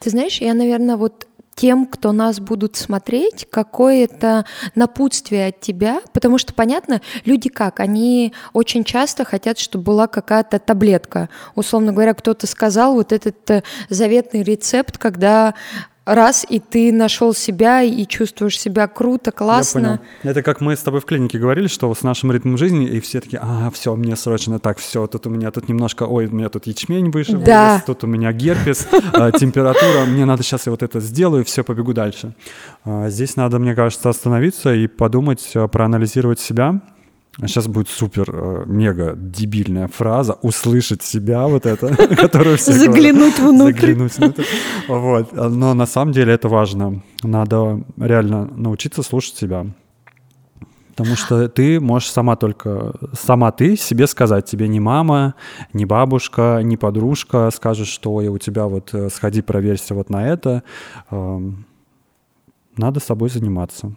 [0.00, 1.27] Ты знаешь, я, наверное, вот
[1.58, 8.32] тем, кто нас будут смотреть, какое-то напутствие от тебя, потому что, понятно, люди как, они
[8.52, 11.28] очень часто хотят, чтобы была какая-то таблетка.
[11.56, 15.54] Условно говоря, кто-то сказал вот этот э, заветный рецепт, когда
[16.08, 20.00] раз, и ты нашел себя и чувствуешь себя круто, классно.
[20.22, 23.20] Это как мы с тобой в клинике говорили, что с нашим ритмом жизни, и все
[23.20, 26.48] такие, а, все, мне срочно так, все, тут у меня тут немножко, ой, у меня
[26.48, 27.72] тут ячмень выше, да.
[27.72, 31.62] вырос, тут у меня герпес, а, температура, мне надо сейчас я вот это сделаю, все,
[31.62, 32.34] побегу дальше.
[32.84, 36.80] А, здесь надо, мне кажется, остановиться и подумать, а, проанализировать себя,
[37.46, 43.80] Сейчас будет супер, э, мега дебильная фраза «услышать себя», вот это, которую все Заглянуть внутрь.
[43.80, 44.44] Заглянуть внутрь.
[44.88, 45.32] Вот.
[45.32, 47.00] Но на самом деле это важно.
[47.22, 49.66] Надо реально научиться слушать себя.
[50.90, 55.36] Потому что ты можешь сама только, сама ты себе сказать, тебе не мама,
[55.72, 60.26] не бабушка, не подружка скажет, что Ой, у тебя вот э, сходи, проверься вот на
[60.26, 60.64] это.
[61.12, 61.66] Эм,
[62.76, 63.92] надо собой заниматься.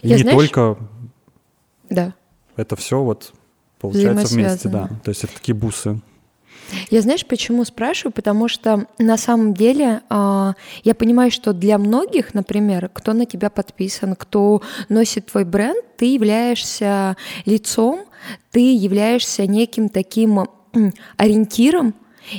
[0.00, 0.38] И Я не знаешь...
[0.38, 0.78] только
[1.90, 2.14] да
[2.58, 3.32] это все вот
[3.78, 4.90] получается вместе, да.
[5.04, 6.00] То есть это такие бусы.
[6.90, 8.12] Я знаешь, почему спрашиваю?
[8.12, 10.52] Потому что на самом деле э,
[10.84, 16.12] я понимаю, что для многих, например, кто на тебя подписан, кто носит твой бренд, ты
[16.12, 17.16] являешься
[17.46, 18.04] лицом,
[18.50, 20.46] ты являешься неким таким
[21.16, 21.94] ориентиром,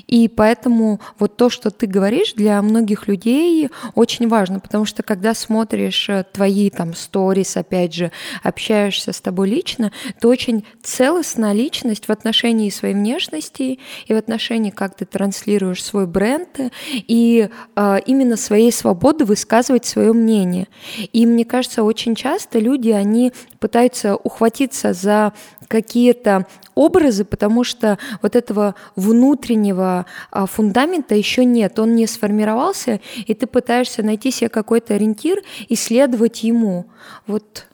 [0.08, 5.34] и поэтому вот то, что ты говоришь, для многих людей очень важно, потому что когда
[5.34, 8.12] смотришь э, твои там сторис, опять же,
[8.44, 14.70] общаешься с тобой лично, ты очень целостная личность в отношении своей внешности и в отношении,
[14.70, 16.60] как ты транслируешь свой бренд,
[16.94, 20.68] и э, именно своей свободы высказывать свое мнение.
[21.14, 25.34] И мне кажется, очень часто люди, они пытаются ухватиться за
[25.68, 26.48] какие-то
[26.80, 33.48] образы, потому что вот этого внутреннего а, фундамента еще нет, он не сформировался, и ты
[33.48, 36.86] пытаешься найти себе какой-то ориентир и следовать ему.
[37.28, 37.68] Вот.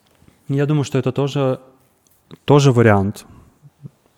[0.48, 1.60] Я думаю, что это тоже,
[2.44, 3.26] тоже вариант.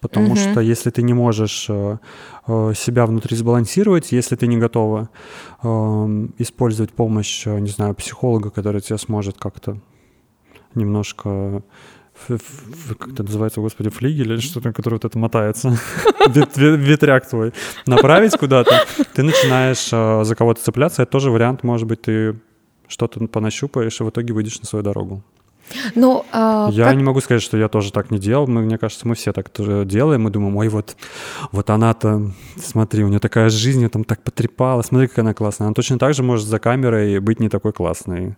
[0.01, 0.37] Потому угу.
[0.37, 1.98] что если ты не можешь э,
[2.46, 5.09] э, себя внутри сбалансировать, если ты не готова
[5.62, 5.68] э,
[6.38, 9.77] использовать помощь, э, не знаю, психолога, который тебя сможет как-то
[10.74, 11.62] немножко
[12.26, 15.78] как это называется, господи, флигель или что-то, который вот это мотается,
[16.57, 17.52] ветряк твой,
[17.87, 22.38] направить куда-то, ты начинаешь э, за кого-то цепляться, это тоже вариант, может быть, ты
[22.87, 25.22] что-то понащупаешь и в итоге выйдешь на свою дорогу.
[25.94, 26.96] Ну, а, я как...
[26.96, 28.46] не могу сказать, что я тоже так не делал.
[28.46, 30.22] Мы, мне кажется, мы все так тоже делаем.
[30.22, 30.96] Мы думаем, ой, вот,
[31.52, 35.66] вот она-то, смотри, у нее такая жизнь, я там так потрепала, смотри, как она классная.
[35.66, 38.37] Она точно так же может за камерой быть не такой классной.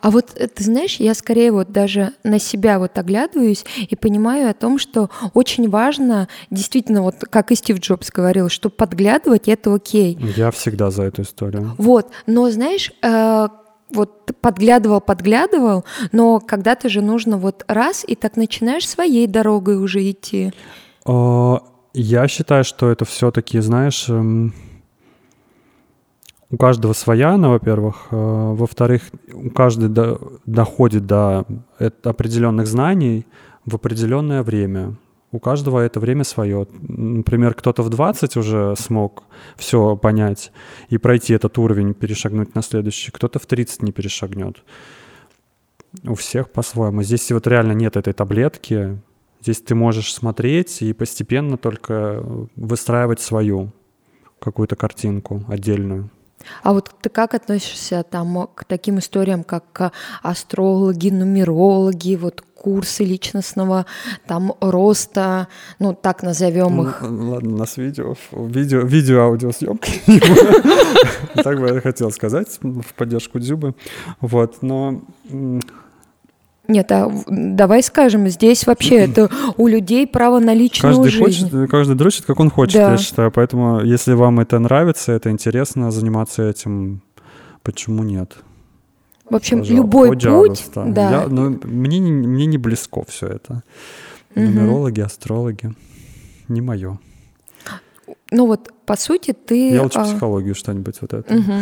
[0.00, 4.50] А вот э, ты знаешь, я скорее вот даже на себя вот оглядываюсь и понимаю
[4.50, 9.74] о том, что очень важно, действительно, вот как и Стив Джобс говорил, что подглядывать это
[9.74, 10.18] окей.
[10.36, 11.74] Я всегда за эту историю.
[11.78, 13.48] Вот, но знаешь, э,
[13.92, 20.08] вот подглядывал, подглядывал, но когда-то же нужно вот раз и так начинаешь своей дорогой уже
[20.10, 20.52] идти.
[21.04, 24.54] А, я считаю, что это все-таки, знаешь, эм,
[26.50, 28.08] у каждого своя она, во-первых.
[28.10, 28.16] Э,
[28.54, 31.46] во-вторых, у каждого до, доходит до
[32.02, 33.26] определенных знаний
[33.64, 34.96] в определенное время.
[35.32, 36.66] У каждого это время свое.
[36.80, 39.22] Например, кто-то в 20 уже смог
[39.56, 40.50] все понять
[40.88, 44.64] и пройти этот уровень, перешагнуть на следующий, кто-то в 30 не перешагнет.
[46.04, 47.04] У всех по-своему.
[47.04, 49.00] Здесь вот реально нет этой таблетки.
[49.40, 52.24] Здесь ты можешь смотреть и постепенно только
[52.56, 53.70] выстраивать свою
[54.40, 56.10] какую-то картинку отдельную.
[56.62, 63.86] А вот ты как относишься там к таким историям, как астрологи, нумерологи, вот курсы личностного
[64.26, 65.48] там роста,
[65.78, 67.02] ну так назовем ну, их.
[67.02, 69.88] Ладно, у нас видео, видео, видео аудиосъемка.
[71.42, 73.74] Так бы я хотел сказать в поддержку Дзюбы.
[74.20, 75.00] Вот, но
[76.70, 81.50] нет, а давай скажем, здесь вообще это у людей право на личную каждый жизнь.
[81.50, 82.92] Хочет, каждый дрочит, как он хочет, да.
[82.92, 83.30] я считаю.
[83.30, 87.02] Поэтому, если вам это нравится, это интересно заниматься этим,
[87.62, 88.36] почему нет?
[89.28, 89.74] В общем, Пожалуйста.
[89.74, 91.10] любой путь, да.
[91.10, 93.62] Я, ну, мне, мне не близко все это.
[94.34, 94.44] Угу.
[94.44, 95.74] Нумерологи, астрологи,
[96.48, 96.98] не мое.
[98.30, 99.70] Ну вот, по сути, ты...
[99.70, 100.04] Я лучше а...
[100.04, 101.34] психологию что-нибудь вот это.
[101.34, 101.52] Угу.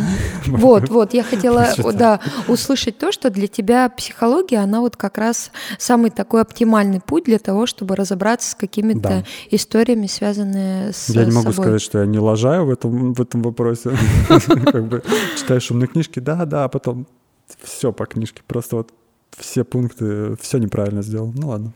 [0.57, 5.51] Вот, вот, я хотела да, услышать то, что для тебя психология, она вот как раз
[5.77, 9.23] самый такой оптимальный путь для того, чтобы разобраться с какими-то да.
[9.51, 11.65] историями, связанными с Я не могу собой.
[11.65, 13.91] сказать, что я не лажаю в этом, в этом вопросе.
[14.27, 15.03] Как бы
[15.37, 17.07] читаешь умные книжки, да, да, а потом
[17.63, 18.91] все по книжке, просто вот
[19.37, 21.31] все пункты, все неправильно сделал.
[21.35, 21.71] Ну ладно.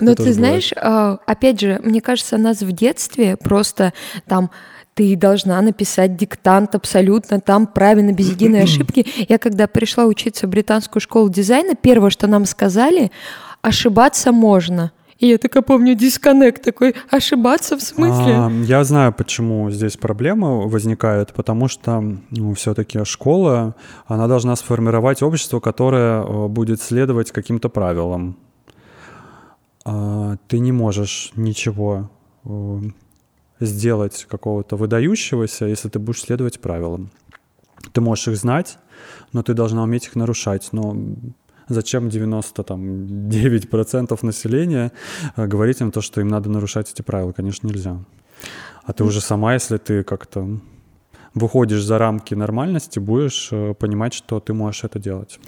[0.00, 1.20] Но ты знаешь, бывает.
[1.26, 3.92] опять же, мне кажется, нас в детстве просто
[4.26, 4.50] там
[4.94, 9.06] ты должна написать диктант абсолютно там правильно, без единой ошибки.
[9.28, 13.10] Я когда пришла учиться в британскую школу дизайна, первое, что нам сказали,
[13.62, 18.34] ошибаться можно– и я такая помню дисконнект такой, ошибаться в смысле?
[18.34, 22.00] А, я знаю, почему здесь проблема возникает, потому что
[22.30, 23.74] ну, все-таки школа,
[24.06, 28.36] она должна сформировать общество, которое э, будет следовать каким-то правилам.
[29.84, 32.10] А, ты не можешь ничего
[32.44, 32.80] э,
[33.60, 37.10] сделать какого-то выдающегося, если ты будешь следовать правилам.
[37.92, 38.78] Ты можешь их знать,
[39.32, 40.70] но ты должна уметь их нарушать.
[40.72, 40.96] Но
[41.68, 44.92] Зачем 99% населения
[45.36, 47.32] э, говорить им то, что им надо нарушать эти правила?
[47.32, 47.98] Конечно, нельзя.
[48.84, 50.60] А ты уже сама, если ты как-то
[51.34, 55.40] выходишь за рамки нормальности, будешь э, понимать, что ты можешь это делать.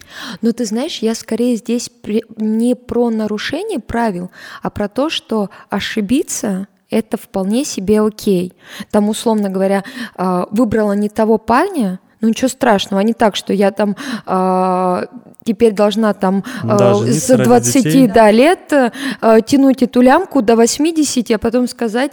[0.43, 1.91] Но ты знаешь, я скорее здесь
[2.37, 4.31] не про нарушение правил,
[4.63, 8.53] а про то, что ошибиться это вполне себе окей.
[8.91, 13.53] Там, условно говоря, а, выбрала не того парня, ну ничего страшного, а не так, что
[13.53, 15.07] я там э,
[15.45, 18.91] теперь должна там э, с 20 да, лет э,
[19.47, 22.13] тянуть эту лямку до 80, а потом сказать,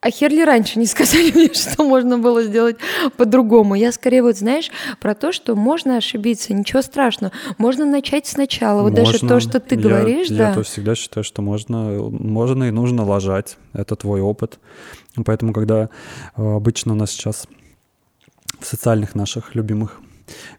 [0.00, 2.76] а хер ли раньше не сказали мне, что можно было сделать
[3.16, 3.74] по-другому?
[3.74, 4.70] Я скорее вот, знаешь,
[5.00, 7.32] про то, что можно ошибиться, ничего страшного.
[7.58, 8.82] Можно начать сначала.
[8.82, 9.04] Вот можно.
[9.04, 10.48] даже то, что ты я, говоришь, я да.
[10.50, 13.56] Я то всегда считаю, что можно, можно и нужно лажать.
[13.72, 14.60] Это твой опыт.
[15.24, 15.88] Поэтому, когда
[16.36, 17.48] обычно у нас сейчас
[18.60, 20.00] в социальных наших любимых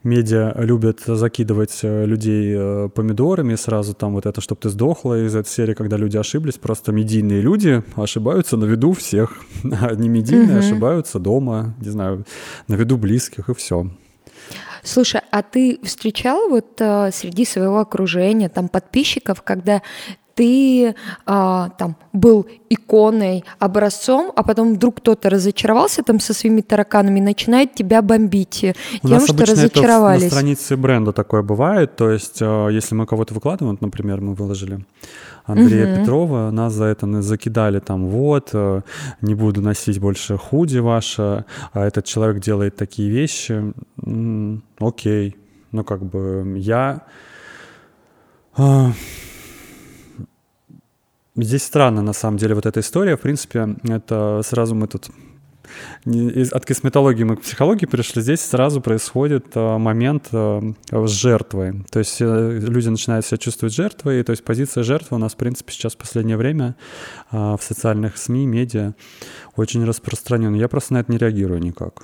[0.04, 5.36] медиа любят закидывать э, людей э, помидорами сразу там вот это, чтобы ты сдохла из
[5.36, 6.58] этой серии, когда люди ошиблись.
[6.58, 10.66] Просто медийные люди ошибаются на виду всех, а не медийные угу.
[10.66, 12.26] ошибаются дома, не знаю,
[12.68, 13.88] на виду близких и все.
[14.84, 19.82] Слушай, а ты встречал вот э, среди своего окружения, там, подписчиков, когда
[20.40, 27.20] ты а, там был иконой, образцом, а потом вдруг кто-то разочаровался там со своими тараканами,
[27.20, 28.64] начинает тебя бомбить
[29.04, 30.24] У тем, что разочаровались.
[30.24, 34.22] Это на странице бренда такое бывает, то есть а, если мы кого-то выкладываем, вот, например,
[34.22, 34.86] мы выложили
[35.44, 36.00] Андрея угу.
[36.00, 38.82] Петрова, нас за это закидали там, вот, э,
[39.22, 43.74] не буду носить больше худи ваше, а этот человек делает такие вещи,
[44.80, 45.36] окей,
[45.74, 47.02] ну как бы я...
[51.42, 53.16] Здесь странно, на самом деле, вот эта история.
[53.16, 55.10] В принципе, это сразу мы тут
[56.52, 61.84] от косметологии мы к психологии пришли, здесь сразу происходит э, момент э, с жертвой.
[61.92, 65.38] То есть э, люди начинают себя чувствовать жертвой, то есть позиция жертвы у нас, в
[65.38, 66.76] принципе, сейчас в последнее время
[67.32, 68.94] в социальных СМИ, медиа
[69.56, 70.56] очень распространена.
[70.56, 72.04] Я просто на это не реагирую никак.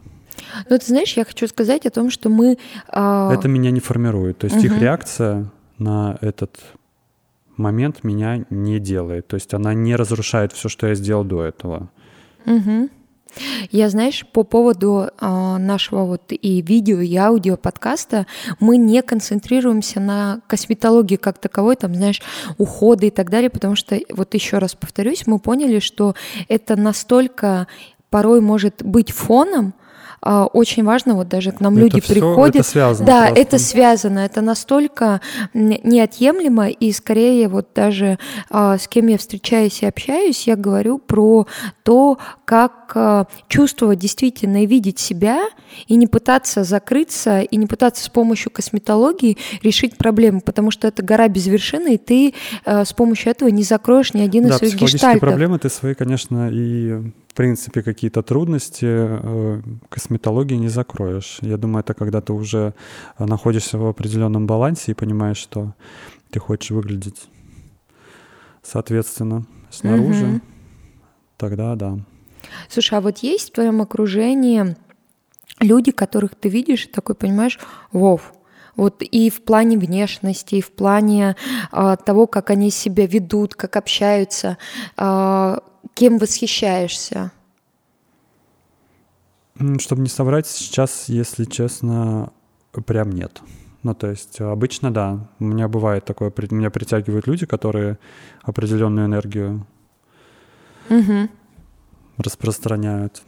[0.69, 2.57] Ну, ты знаешь, я хочу сказать о том, что мы...
[2.89, 4.39] А, это меня не формирует.
[4.39, 4.65] То есть угу.
[4.65, 6.59] их реакция на этот
[7.57, 9.27] момент меня не делает.
[9.27, 11.89] То есть она не разрушает все, что я сделал до этого.
[12.45, 12.89] Угу.
[13.71, 18.27] Я, знаешь, по поводу э, нашего вот и видео, и аудио подкаста,
[18.59, 22.21] мы не концентрируемся на косметологии как таковой, там, знаешь,
[22.57, 26.15] ухода и так далее, потому что, вот еще раз повторюсь, мы поняли, что
[26.47, 27.67] это настолько
[28.09, 29.73] порой может быть фоном,
[30.25, 32.55] а, очень важно, вот даже к нам это люди все, приходят.
[32.55, 33.05] Это связано.
[33.05, 33.41] Да, просто.
[33.41, 35.21] это связано, это настолько
[35.53, 38.17] неотъемлемо, и скорее вот даже
[38.49, 41.45] а, с кем я встречаюсь и общаюсь, я говорю про
[41.83, 45.45] то, как а, чувствовать действительно и видеть себя,
[45.85, 51.03] и не пытаться закрыться, и не пытаться с помощью косметологии решить проблему, потому что это
[51.03, 52.33] гора без вершины, и ты
[52.65, 55.19] с помощью этого не закроешь ни один да, из своих гештальтов.
[55.19, 61.37] проблемы ты свои, конечно, и принципе, какие-то трудности э, косметологии не закроешь.
[61.41, 62.73] Я думаю, это когда ты уже
[63.19, 65.73] находишься в определенном балансе и понимаешь, что
[66.31, 67.27] ты хочешь выглядеть
[68.63, 70.41] соответственно снаружи, угу.
[71.37, 71.99] тогда да.
[72.69, 74.75] Слушай, а вот есть в твоем окружении
[75.59, 77.59] люди, которых ты видишь и такой понимаешь,
[77.91, 78.33] Вов,
[78.75, 81.35] вот и в плане внешности, и в плане
[81.71, 84.57] а, того, как они себя ведут, как общаются,
[84.97, 85.59] а,
[85.93, 87.31] Кем восхищаешься?
[89.79, 92.33] Чтобы не соврать, сейчас, если честно,
[92.85, 93.41] прям нет.
[93.83, 97.97] Ну, то есть обычно, да, у меня бывает такое, меня притягивают люди, которые
[98.41, 99.65] определенную энергию
[100.89, 101.29] угу.
[102.17, 103.23] распространяют.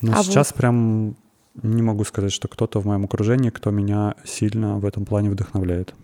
[0.00, 0.56] Но а сейчас вот...
[0.56, 1.16] прям
[1.62, 5.94] не могу сказать, что кто-то в моем окружении, кто меня сильно в этом плане вдохновляет.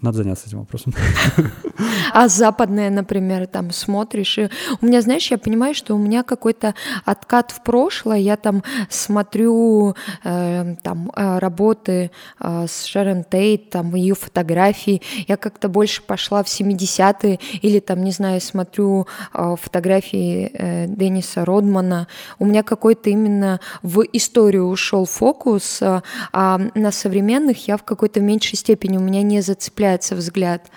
[0.00, 0.94] Надо заняться этим вопросом.
[2.12, 4.48] А западное, например, там смотришь, и
[4.80, 9.94] у меня, знаешь, я понимаю, что у меня какой-то откат в прошлое, я там смотрю
[10.24, 16.42] э, там э, работы э, с Шерон Тейт, там ее фотографии, я как-то больше пошла
[16.42, 23.10] в 70-е, или там, не знаю, смотрю э, фотографии э, Денниса Родмана, у меня какой-то
[23.10, 29.00] именно в историю ушел фокус, э, а на современных я в какой-то меньшей степени, у
[29.00, 30.70] меня не зацепилась цепляется взгляд?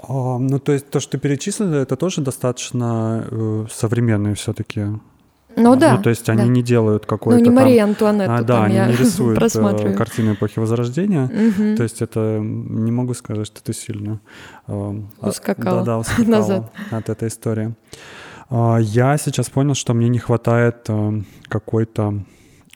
[0.00, 4.86] А, ну, то есть то, что ты перечислила, это тоже достаточно э, современные все-таки.
[5.56, 5.96] Ну да.
[5.96, 6.48] Ну, то есть они да.
[6.48, 7.40] не делают какой-то.
[7.40, 8.32] Ну, не Мария Антуанетту.
[8.32, 11.24] А, да, они не рисуют э, картины эпохи Возрождения.
[11.24, 11.76] Угу.
[11.76, 14.20] То есть это не могу сказать, что ты сильно
[14.68, 17.74] э, ускакала, да, да, ускакала назад от этой истории.
[18.50, 22.24] Э, я сейчас понял, что мне не хватает э, какой-то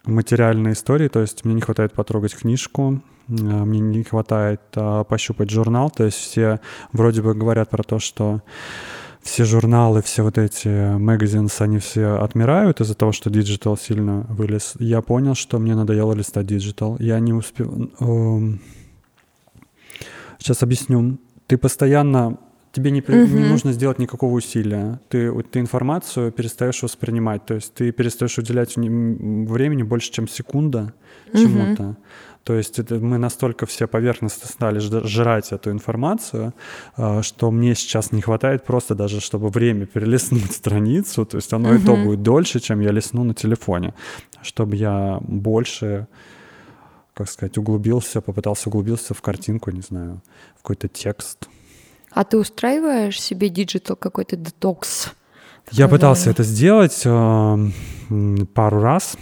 [0.05, 5.91] материальной истории, то есть мне не хватает потрогать книжку, мне не хватает а, пощупать журнал.
[5.91, 6.61] То есть все
[6.93, 8.43] вроде бы говорят про то, что
[9.23, 14.75] все журналы, все вот эти magazines, они все отмирают из-за того, что digital сильно вылез.
[14.79, 16.97] Я понял, что мне надоело листать digital.
[16.99, 17.91] Я не успел...
[20.39, 21.19] Сейчас эм, объясню.
[21.47, 22.39] Ты постоянно
[22.73, 23.13] тебе не, угу.
[23.13, 25.01] не нужно сделать никакого усилия.
[25.09, 30.95] Ты, ты информацию перестаешь воспринимать, то есть ты перестаешь уделять времени больше, чем секунда
[31.33, 31.97] чему-то.
[32.45, 36.53] То есть это, мы настолько все поверхностно стали жрать эту информацию,
[36.97, 41.25] а, что мне сейчас не хватает просто даже, чтобы время перелистнуть страницу.
[41.25, 41.79] То есть оно угу.
[41.79, 43.95] и то будет дольше, чем я листну на телефоне,
[44.43, 46.07] чтобы я больше
[47.15, 50.23] как сказать, углубился, попытался углубиться в картинку, не знаю,
[50.59, 51.47] в какой-то текст.
[52.11, 55.13] А ты устраиваешь себе digital какой-то детокс?
[55.71, 57.71] Я пытался это сделать э,
[58.55, 59.17] пару раз.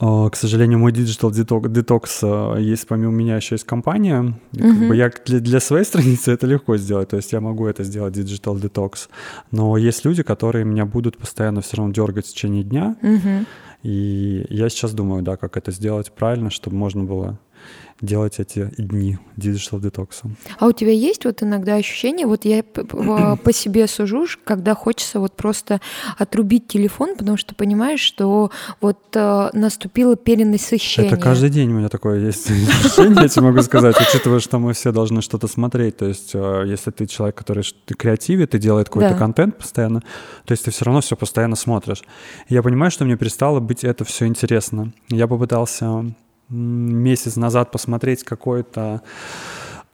[0.00, 1.32] Э, к сожалению, мой digital
[1.68, 4.34] детокс э, есть помимо меня еще есть компания.
[4.52, 7.82] Как бы я для, для своей страницы это легко сделать, то есть я могу это
[7.84, 9.08] сделать digital детокс.
[9.50, 12.96] Но есть люди, которые меня будут постоянно все равно дергать в течение дня.
[13.02, 13.46] Uh-huh.
[13.82, 17.38] И я сейчас думаю, да, как это сделать правильно, чтобы можно было
[18.00, 20.30] делать эти дни digital детокса.
[20.58, 25.34] А у тебя есть вот иногда ощущение, вот я по себе сужу, когда хочется вот
[25.34, 25.80] просто
[26.16, 31.10] отрубить телефон, потому что понимаешь, что вот э, наступило перенасыщение.
[31.12, 32.50] Это каждый день у меня такое есть
[32.84, 35.96] ощущение, я тебе могу сказать, учитывая, что мы все должны что-то смотреть.
[35.96, 40.00] То есть э, если ты человек, который ты креативит, ты делает какой-то контент постоянно,
[40.44, 42.02] то есть ты все равно все постоянно смотришь.
[42.48, 44.92] я понимаю, что мне перестало быть это все интересно.
[45.08, 46.04] Я попытался
[46.48, 49.02] месяц назад посмотреть какое-то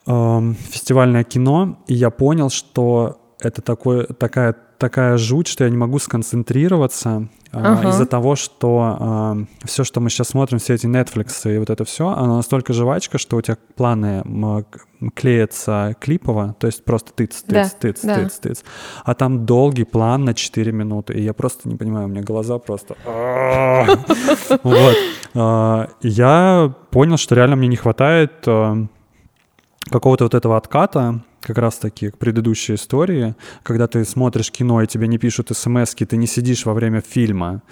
[0.06, 5.76] э, фестивальное кино, и я понял, что это такое, такая, такая жуть, что я не
[5.76, 7.90] могу сконцентрироваться э, ага.
[7.90, 11.84] из-за того, что э, все, что мы сейчас смотрим, все эти Netflix и вот это
[11.84, 14.22] все, оно настолько жвачка, что у тебя планы
[15.14, 18.14] клеятся клипово, то есть просто тыц, тыц, да, тыц, да.
[18.16, 18.64] тыц, тыц.
[19.04, 22.58] А там долгий план на 4 минуты, и я просто не понимаю, у меня глаза
[22.58, 22.96] просто...
[24.62, 24.96] Вот.
[25.34, 28.86] А, я понял, что реально мне не хватает а,
[29.90, 35.06] какого-то вот этого отката, как раз-таки к предыдущей истории, когда ты смотришь кино и тебе
[35.06, 37.62] не пишут смс ты не сидишь во время фильма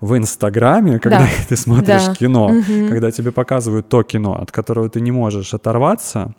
[0.00, 1.28] в Инстаграме, когда да.
[1.48, 2.14] ты смотришь да.
[2.14, 2.88] кино, угу.
[2.88, 6.34] когда тебе показывают то кино, от которого ты не можешь оторваться,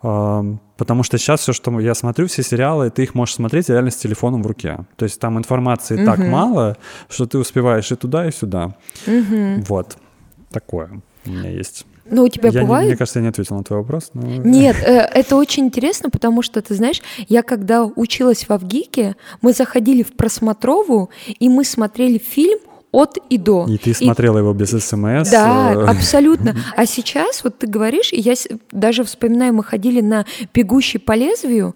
[0.00, 3.96] потому что сейчас все, что я смотрю, все сериалы, ты их можешь смотреть реально с
[3.96, 4.78] телефоном в руке.
[4.96, 6.04] То есть там информации угу.
[6.04, 6.76] так мало,
[7.08, 8.76] что ты успеваешь и туда, и сюда.
[9.06, 9.64] Угу.
[9.68, 9.96] Вот
[10.50, 11.86] такое у меня есть.
[12.10, 12.84] Но у тебя я бывает?
[12.84, 14.10] Не, мне кажется, я не ответил на твой вопрос.
[14.14, 14.22] Но...
[14.26, 19.52] Нет, э, это очень интересно, потому что, ты знаешь, я когда училась в Авгике, мы
[19.52, 22.58] заходили в просмотровую, и мы смотрели фильм
[22.92, 23.66] от и до.
[23.68, 24.40] И ты смотрела и...
[24.40, 25.30] его без смс?
[25.30, 25.84] Да, э.
[25.88, 26.54] абсолютно.
[26.76, 28.34] А сейчас, вот ты говоришь, и я
[28.70, 31.74] даже вспоминаю, мы ходили на «Бегущий по лезвию»,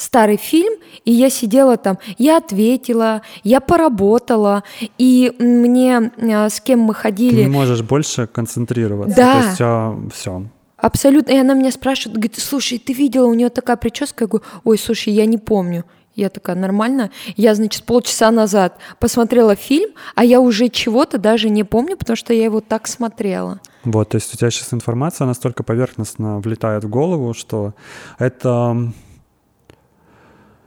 [0.00, 0.72] старый фильм,
[1.04, 4.64] и я сидела там, я ответила, я поработала,
[4.98, 7.36] и мне а, с кем мы ходили...
[7.36, 9.16] Ты не можешь больше концентрироваться.
[9.16, 9.32] Да.
[9.40, 10.46] То есть а, все.
[10.76, 11.32] Абсолютно.
[11.32, 14.24] И она меня спрашивает, говорит, слушай, ты видела, у нее такая прическа?
[14.24, 15.84] Я говорю, ой, слушай, я не помню.
[16.16, 17.10] Я такая, нормально.
[17.36, 22.34] Я, значит, полчаса назад посмотрела фильм, а я уже чего-то даже не помню, потому что
[22.34, 23.60] я его так смотрела.
[23.84, 27.74] Вот, то есть у тебя сейчас информация настолько поверхностно влетает в голову, что
[28.18, 28.92] это,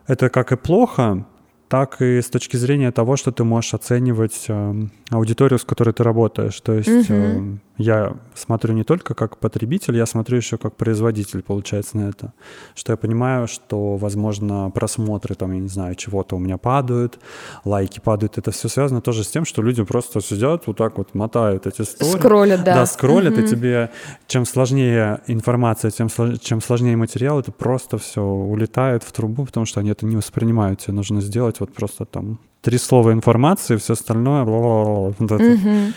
[0.08, 1.26] это как и плохо,
[1.68, 4.74] так и с точки зрения того, что ты можешь оценивать э,
[5.10, 6.60] аудиторию, с которой ты работаешь.
[6.62, 7.20] То есть угу.
[7.20, 12.34] э, я смотрю не только как потребитель, я смотрю еще как производитель, получается, на это.
[12.76, 17.20] Что я понимаю, что, возможно, просмотры, там, я не знаю, чего-то у меня падают,
[17.66, 18.38] лайки падают.
[18.38, 21.82] Это все связано тоже с тем, что люди просто сидят вот так вот, мотают эти
[21.82, 22.20] истории.
[22.20, 22.76] Скроллят, да.
[22.76, 23.42] Да, скроллят, угу.
[23.42, 23.90] и тебе
[24.28, 26.10] чем сложнее информация, тем
[26.42, 30.82] чем сложнее материал, это просто все улетает в трубу, потому что они это не воспринимают.
[30.82, 35.94] Тебе нужно сделать вот просто там три слова информации, все остальное вот это, угу.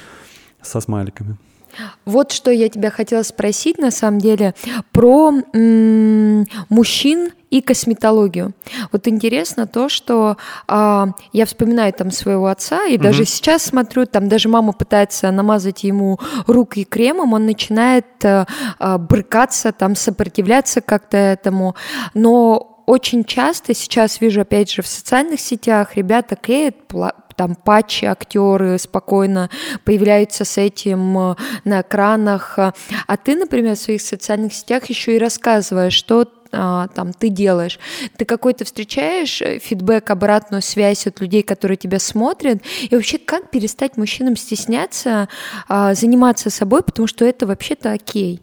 [0.62, 1.36] со смайликами.
[2.04, 4.54] Вот что я тебя хотела спросить на самом деле
[4.92, 8.54] про м- мужчин и косметологию.
[8.92, 13.04] Вот интересно то, что а, я вспоминаю там своего отца, и угу.
[13.04, 18.46] даже сейчас смотрю, там даже мама пытается намазать ему руки кремом, он начинает а,
[18.78, 21.76] а, брыкаться, там сопротивляться как-то этому,
[22.14, 26.76] но очень часто сейчас вижу, опять же, в социальных сетях ребята клеят
[27.36, 29.50] там патчи, актеры спокойно
[29.84, 31.34] появляются с этим э,
[31.64, 32.58] на экранах.
[32.58, 37.78] А ты, например, в своих социальных сетях еще и рассказываешь, что а, там ты делаешь.
[38.16, 43.50] Ты какой-то встречаешь э, фидбэк, обратную связь от людей, которые тебя смотрят, и вообще как
[43.50, 45.28] перестать мужчинам стесняться
[45.68, 48.40] а, заниматься собой, потому что это вообще-то окей.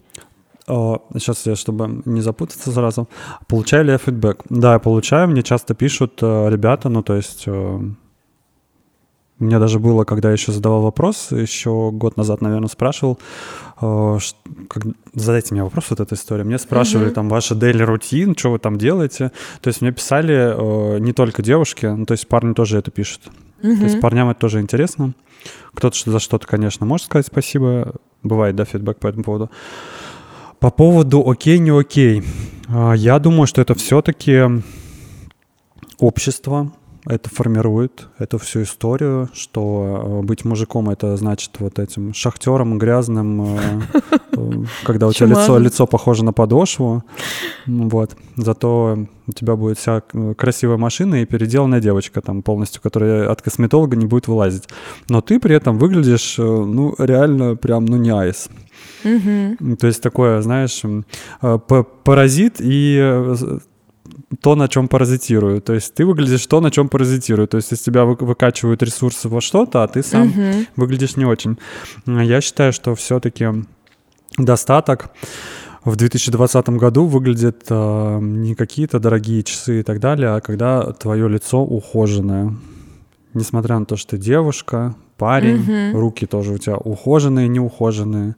[0.66, 3.10] Сейчас я, чтобы не запутаться сразу.
[3.50, 4.44] Получаю ли я фидбэк?
[4.50, 5.28] Да, я получаю.
[5.28, 7.46] Мне часто пишут э, ребята, ну, то есть
[9.44, 13.20] У меня даже было, когда я еще задавал вопрос, еще год назад, наверное, спрашивал,
[13.82, 14.18] э,
[14.70, 14.84] как,
[15.14, 16.46] задайте мне вопрос, вот эта история.
[16.46, 17.14] Мне спрашивали mm-hmm.
[17.14, 19.34] там ваша daily рутин, что вы там делаете.
[19.60, 23.24] То есть мне писали э, не только девушки, ну, то есть парни тоже это пишут.
[23.62, 23.78] Mm-hmm.
[23.80, 25.14] То есть парням это тоже интересно.
[25.74, 27.96] Кто-то за что-то, конечно, может сказать спасибо.
[28.24, 29.52] Бывает, да, фидбэк по этому поводу.
[30.60, 32.24] По поводу окей, не окей.
[32.70, 34.64] А, я думаю, что это все-таки
[36.00, 36.72] общество,
[37.06, 43.58] это формирует эту всю историю, что э, быть мужиком это значит вот этим шахтером грязным,
[43.58, 43.82] э,
[44.32, 44.52] э,
[44.84, 47.04] когда у тебя лицо, лицо похоже на подошву,
[47.66, 48.16] вот.
[48.38, 48.98] Зато
[49.28, 50.02] у тебя будет вся
[50.38, 54.64] красивая машина и переделанная девочка там полностью, которая от косметолога не будет вылазить.
[55.10, 58.50] Но ты при этом выглядишь, ну, реально прям, ну, не айс.
[59.04, 59.76] Угу.
[59.76, 60.82] То есть такое, знаешь,
[62.04, 63.28] паразит и
[64.42, 65.62] то, на чем паразитирую.
[65.62, 67.48] То есть ты выглядишь то, на чем паразитирую.
[67.48, 70.66] То есть из тебя выкачивают ресурсы во что-то, а ты сам угу.
[70.76, 71.58] выглядишь не очень.
[72.06, 73.48] Я считаю, что все-таки
[74.38, 75.12] достаток
[75.84, 81.28] в 2020 году выглядит э, не какие-то дорогие часы и так далее, а когда твое
[81.28, 82.56] лицо ухоженное.
[83.34, 86.00] Несмотря на то, что ты девушка, парень, угу.
[86.00, 88.36] руки тоже у тебя ухоженные, неухоженные.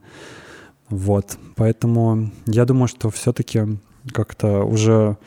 [0.89, 1.37] Вот.
[1.55, 3.77] Поэтому я думаю, что все-таки
[4.11, 5.17] как-то уже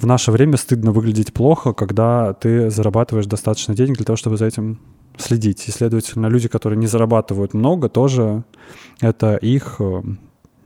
[0.00, 4.46] в наше время стыдно выглядеть плохо, когда ты зарабатываешь достаточно денег для того, чтобы за
[4.46, 4.78] этим
[5.18, 5.68] следить.
[5.68, 8.44] И, следовательно, люди, которые не зарабатывают много, тоже
[9.00, 10.02] это их э,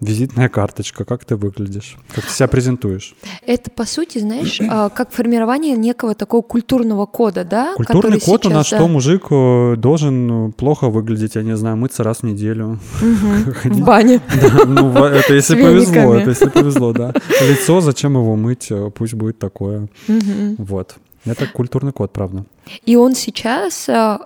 [0.00, 3.14] визитная карточка, как ты выглядишь, как ты себя презентуешь.
[3.46, 7.74] Это, по сути, знаешь, а, как формирование некого такого культурного кода, да?
[7.74, 8.76] Культурный код сейчас, у нас, да...
[8.76, 12.78] что мужик э, должен плохо выглядеть, я не знаю, мыться раз в неделю.
[13.00, 14.20] В бане.
[14.66, 17.12] Ну, это если повезло, это если повезло, да.
[17.42, 19.88] Лицо, зачем его мыть, э, пусть будет такое.
[20.58, 20.96] Вот.
[21.24, 22.44] Это культурный код, правда.
[22.84, 24.18] И он сейчас э,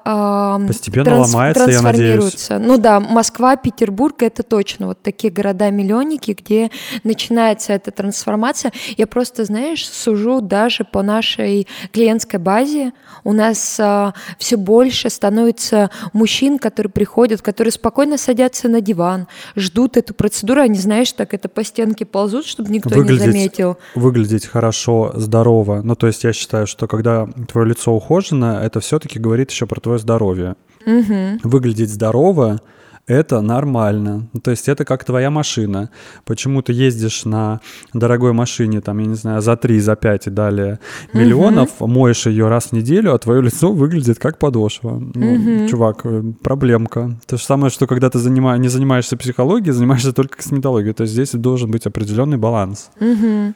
[0.67, 2.49] постепенно транс, ломается, я надеюсь.
[2.51, 6.71] Ну да, Москва, Петербург это точно вот такие города-миллионники, где
[7.05, 8.73] начинается эта трансформация.
[8.97, 12.93] Я просто, знаешь, сужу даже по нашей клиентской базе.
[13.25, 19.27] У нас э, все больше становится мужчин, которые приходят, которые спокойно садятся на диван,
[19.57, 23.79] ждут эту процедуру, они, знаешь, так это по стенке ползут, чтобы никто выглядеть, не заметил.
[23.95, 25.83] Выглядеть хорошо, здорово.
[25.83, 29.67] Ну то есть я считаю, что когда твое лицо ухожено, мороженое, это все-таки говорит еще
[29.67, 30.57] про твое здоровье.
[30.87, 31.41] Угу.
[31.45, 32.61] Выглядеть здорово
[33.09, 34.29] это нормально.
[34.43, 35.91] То есть это как твоя машина.
[36.25, 37.61] Почему ты ездишь на
[37.95, 40.79] дорогой машине, там, я не знаю, за 3, за 5 и далее
[41.15, 41.91] миллионов, угу.
[41.91, 45.01] моешь ее раз в неделю, а твое лицо выглядит как подошва.
[45.15, 45.69] Ну, угу.
[45.69, 47.19] чувак, э, проблемка.
[47.27, 48.57] То же самое, что когда ты занима...
[48.59, 50.93] не занимаешься психологией, занимаешься только косметологией.
[50.93, 52.91] То есть здесь должен быть определенный баланс.
[53.01, 53.55] Угу.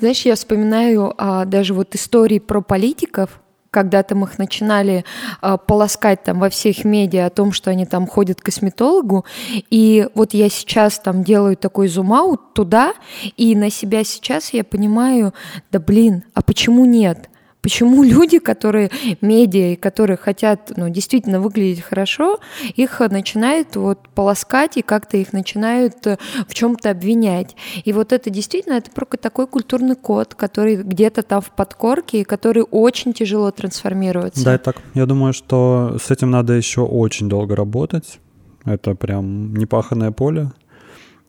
[0.00, 3.28] Знаешь, я вспоминаю а, даже вот истории про политиков,
[3.74, 5.04] когда там их начинали
[5.42, 9.24] э, полоскать там во всех медиа о том, что они там ходят к косметологу,
[9.68, 12.94] и вот я сейчас там делаю такой зум-аут туда,
[13.36, 15.34] и на себя сейчас я понимаю,
[15.72, 17.28] да блин, а почему нет?
[17.64, 18.90] Почему люди, которые
[19.22, 22.38] медиа, которые хотят ну, действительно выглядеть хорошо,
[22.76, 27.56] их начинают вот полоскать и как-то их начинают э, в чем-то обвинять.
[27.82, 32.24] И вот это действительно это просто такой культурный код, который где-то там в подкорке, и
[32.24, 34.44] который очень тяжело трансформируется.
[34.44, 34.76] Да, так.
[34.92, 38.20] Я думаю, что с этим надо еще очень долго работать.
[38.66, 40.50] Это прям непаханное поле.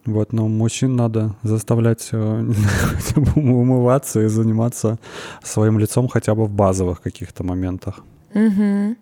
[0.06, 2.52] Вот, но мужчин надо заставлять э,
[3.36, 4.98] умываться и заниматься
[5.42, 8.00] своим лицом хотя бы в базовых каких-то моментах.
[8.32, 8.96] Угу.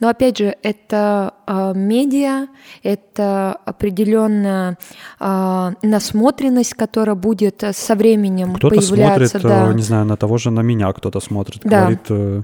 [0.00, 2.48] Но опять же, это э, медиа,
[2.82, 4.78] это определенная
[5.20, 9.38] э, насмотренность, которая будет со временем кто-то появляться.
[9.38, 9.74] Кто-то смотрит, да.
[9.74, 11.80] не знаю, на того же, на меня кто-то смотрит, да.
[11.80, 12.42] говорит, э,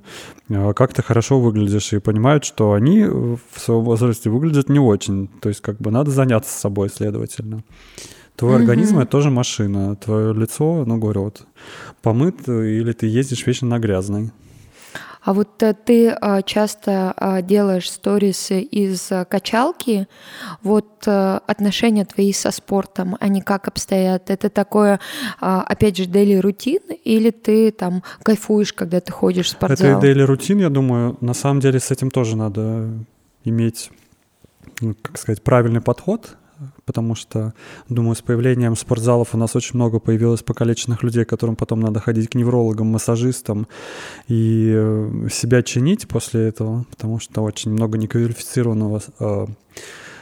[0.75, 5.29] как ты хорошо выглядишь, и понимают, что они в своем возрасте выглядят не очень.
[5.41, 7.63] То есть как бы надо заняться собой, следовательно.
[8.37, 8.61] Твой угу.
[8.61, 9.97] организм— это тоже машина.
[9.97, 11.43] Твое лицо, ну, говорю, вот,
[12.03, 14.31] помыт или ты ездишь вечно на грязной.
[15.23, 20.09] А вот э, ты а, часто а, делаешь сторисы из качалки.
[20.63, 24.31] Вот отношения твои со спортом, они как обстоят?
[24.31, 24.99] Это такое,
[25.41, 29.99] опять же, daily рутин или ты там кайфуешь, когда ты ходишь в спортзал?
[29.99, 31.17] Это daily рутин, я думаю.
[31.21, 32.89] На самом деле с этим тоже надо
[33.45, 33.91] иметь,
[34.81, 36.37] ну, как сказать, правильный подход
[36.85, 37.55] потому что,
[37.89, 42.29] думаю, с появлением спортзалов у нас очень много появилось покалеченных людей, которым потом надо ходить
[42.31, 43.67] к неврологам, массажистам
[44.29, 49.47] и э, себя чинить после этого, потому что очень много неквалифицированного, э,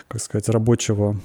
[0.09, 1.17] как сказать, рабочего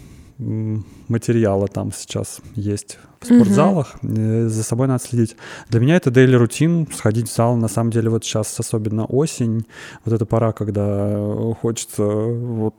[1.07, 4.49] материала там сейчас есть в спортзалах, угу.
[4.49, 5.35] за собой надо следить.
[5.69, 9.67] Для меня это daily рутин, сходить в зал, на самом деле вот сейчас особенно осень,
[10.03, 12.73] вот эта пора, когда хочется вот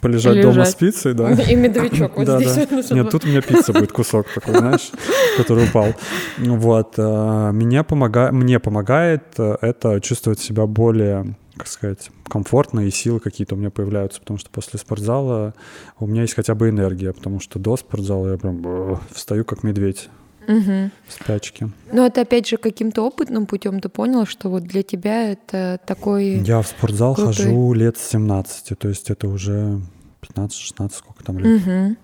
[0.00, 0.54] полежать Лежать.
[0.54, 1.30] дома с пиццей, да.
[1.48, 2.88] И медовичок вот да, здесь.
[2.88, 2.94] Да.
[2.94, 4.90] Нет, тут у меня пицца будет кусок такой, знаешь,
[5.36, 5.94] который упал.
[6.38, 6.94] Вот.
[6.98, 13.18] А, меня помогает, мне помогает э, это чувствовать себя более как сказать, комфортно, и силы
[13.18, 15.54] какие-то у меня появляются, потому что после спортзала
[15.98, 20.08] у меня есть хотя бы энергия, потому что до спортзала я прям встаю как медведь
[20.48, 20.90] угу.
[21.08, 21.70] спячки.
[21.92, 26.38] Но это опять же каким-то опытным путем ты понял, что вот для тебя это такой...
[26.38, 27.34] Я в спортзал крутой...
[27.34, 29.80] хожу лет с 17, то есть это уже
[30.22, 31.62] 15-16, сколько там лет.
[31.62, 31.96] Угу.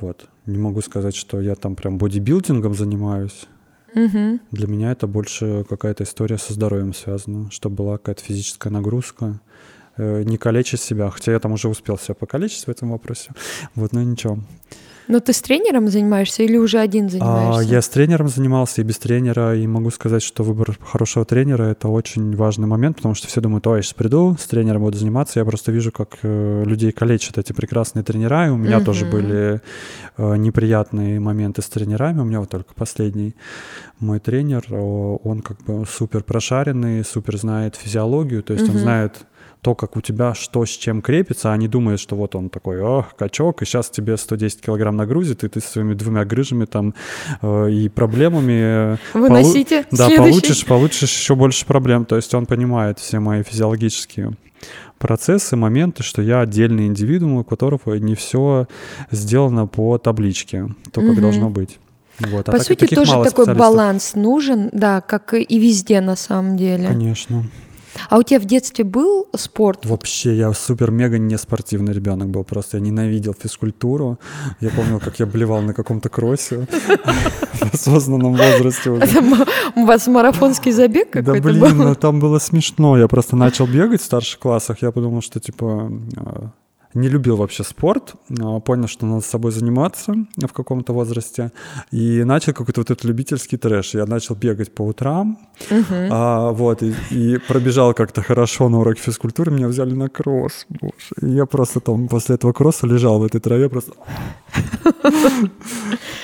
[0.00, 0.26] Вот.
[0.46, 3.46] Не могу сказать, что я там прям бодибилдингом занимаюсь.
[3.94, 4.40] Угу.
[4.50, 9.40] Для меня это больше какая-то история со здоровьем связана, чтобы была какая-то физическая нагрузка,
[9.96, 13.30] э, не калечить себя, хотя я там уже успел себя покалечить в этом вопросе.
[13.76, 14.38] Вот, но ничего.
[15.06, 17.60] Но ты с тренером занимаешься или уже один занимаешься?
[17.60, 21.62] А, я с тренером занимался и без тренера, и могу сказать, что выбор хорошего тренера—
[21.64, 24.96] это очень важный момент, потому что все думают, ой, я сейчас приду, с тренером буду
[24.96, 25.38] заниматься.
[25.40, 28.86] Я просто вижу, как э, людей калечат эти прекрасные тренера, и у меня угу.
[28.86, 29.60] тоже были
[30.16, 33.34] э, неприятные моменты с тренерами, у меня вот только последний
[34.00, 38.72] мой тренер, он как бы супер прошаренный, супер знает физиологию, то есть угу.
[38.72, 39.26] он знает
[39.64, 42.82] то, как у тебя что с чем крепится, а не думает, что вот он такой,
[42.82, 46.94] о, качок, и сейчас тебе 110 килограмм нагрузит, и ты своими двумя грыжами там
[47.40, 48.98] э, и проблемами...
[49.14, 52.04] Выносите полу- Да, получишь, получишь еще больше проблем.
[52.04, 54.32] То есть он понимает все мои физиологические
[54.98, 58.66] процессы, моменты, что я отдельный индивидуум, у которого не все
[59.10, 61.20] сделано по табличке, то, как угу.
[61.22, 61.78] должно быть.
[62.18, 62.50] Вот.
[62.50, 66.86] А по так, сути, тоже такой баланс нужен, да, как и везде на самом деле.
[66.86, 67.44] Конечно.
[68.08, 69.86] А у тебя в детстве был спорт?
[69.86, 72.44] Вообще, я супер-мега не спортивный ребенок был.
[72.44, 74.18] Просто я ненавидел физкультуру.
[74.60, 76.66] Я помню, как я блевал на каком-то кроссе
[77.52, 78.90] в осознанном возрасте.
[79.76, 82.98] У вас марафонский забег какой-то Да блин, ну там было смешно.
[82.98, 84.82] Я просто начал бегать в старших классах.
[84.82, 86.50] Я подумал, что типа а,
[86.94, 91.52] не любил вообще спорт, а, понял, что надо с собой заниматься в каком-то возрасте,
[91.90, 93.94] и начал какой-то вот этот любительский трэш.
[93.94, 95.38] Я начал бегать по утрам,
[95.70, 96.08] uh-huh.
[96.10, 100.94] а, вот, и, и пробежал как-то хорошо на уроке физкультуры, меня взяли на кросс, боже.
[101.20, 103.92] И я просто там после этого кросса лежал в этой траве просто...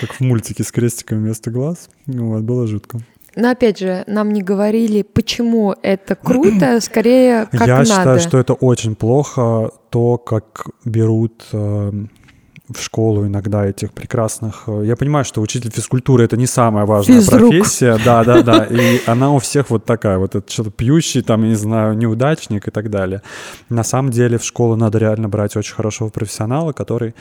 [0.01, 1.91] Как в мультике с крестиками вместо глаз.
[2.07, 3.01] Вот, было жутко.
[3.37, 7.85] Но опять же, нам не говорили, почему это круто, скорее как Я надо.
[7.87, 11.93] считаю, что это очень плохо, то, как берут э,
[12.68, 14.64] в школу иногда этих прекрасных...
[14.66, 17.51] Э, я понимаю, что учитель физкультуры— это не самая важная Физрук.
[17.51, 17.99] профессия.
[18.05, 18.64] Да, да, да.
[18.70, 22.70] И она у всех вот такая, вот это что-то пьющий, там, не знаю, неудачник и
[22.70, 23.22] так далее.
[23.68, 27.14] На самом деле в школу надо реально брать очень хорошего профессионала, который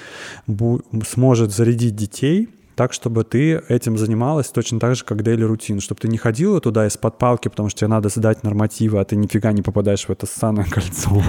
[1.06, 2.50] сможет зарядить детей—
[2.80, 6.62] так, чтобы ты этим занималась точно так же, как daily рутин, чтобы ты не ходила
[6.62, 10.10] туда из-под палки, потому что тебе надо сдать нормативы, а ты нифига не попадаешь в
[10.10, 11.22] это ссаное кольцо.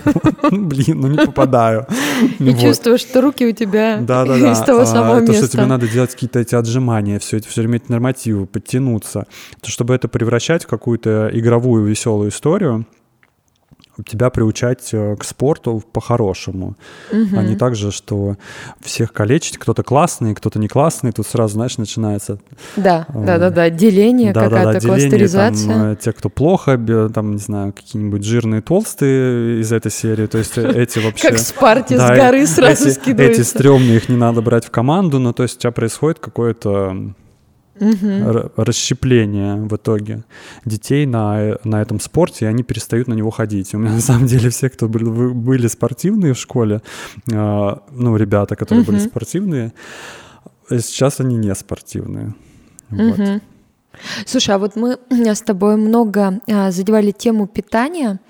[0.50, 1.86] Блин, ну не попадаю.
[2.40, 5.32] И чувствуешь, что руки у тебя из того а, самого места.
[5.32, 9.28] То, что тебе надо делать какие-то эти отжимания, все эти все время эти нормативы, подтянуться.
[9.60, 12.84] То, чтобы это превращать в какую-то игровую веселую историю,
[14.04, 16.76] тебя приучать э, к спорту по-хорошему,
[17.10, 17.36] угу.
[17.36, 18.36] а не так же, что
[18.80, 22.38] всех калечить, кто-то классный, кто-то не классный, тут сразу, знаешь, начинается...
[22.76, 25.74] Да, э, да, да, да, деление, да, какая-то да, да, кластеризация.
[25.74, 26.78] Там, э, те, кто плохо,
[27.12, 31.30] там, не знаю, какие-нибудь жирные, толстые из этой серии, то есть эти вообще...
[31.30, 33.42] Как Спарте с горы сразу скидываются.
[33.42, 37.14] Эти стрёмные, их не надо брать в команду, но то есть у тебя происходит какое-то
[37.80, 38.50] угу.
[38.56, 40.24] расщепление в итоге
[40.64, 43.74] детей на, на этом спорте, и они перестают на него ходить.
[43.74, 46.82] У меня на самом деле все, кто были, были спортивные в школе,
[47.30, 48.92] э, ну, ребята, которые угу.
[48.92, 49.72] были спортивные,
[50.68, 52.34] сейчас они не спортивные.
[52.90, 53.02] Угу.
[53.02, 53.42] Вот.
[54.26, 58.20] Слушай, а вот мы с тобой много а, задевали тему питания.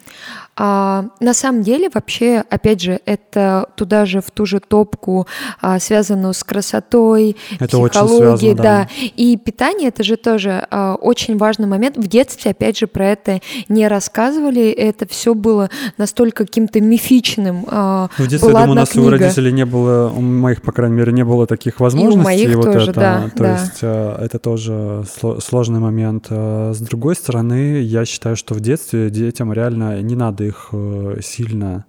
[0.59, 5.27] А, на самом деле, вообще, опять же, это туда же в ту же топку,
[5.61, 8.63] а, связанную с красотой, это психологией, связано, да.
[8.63, 8.89] да.
[9.17, 11.99] И питание это же тоже а, очень важный момент.
[11.99, 14.71] В детстве, опять же, про это не рассказывали.
[14.71, 17.67] Это все было настолько каким-то мифичным.
[17.69, 19.07] А, в детстве, Была я думаю, у нас книга.
[19.07, 22.17] у родителей не было, у моих, по крайней мере, не было таких возможностей.
[22.17, 23.31] И у моих вот тоже, это, да.
[23.37, 23.53] То да.
[23.53, 25.05] есть а, это тоже
[25.43, 26.29] сложный момент.
[26.31, 31.19] А, с другой стороны, я считаю, что в детстве детям реально не надо их э,
[31.23, 31.85] сильно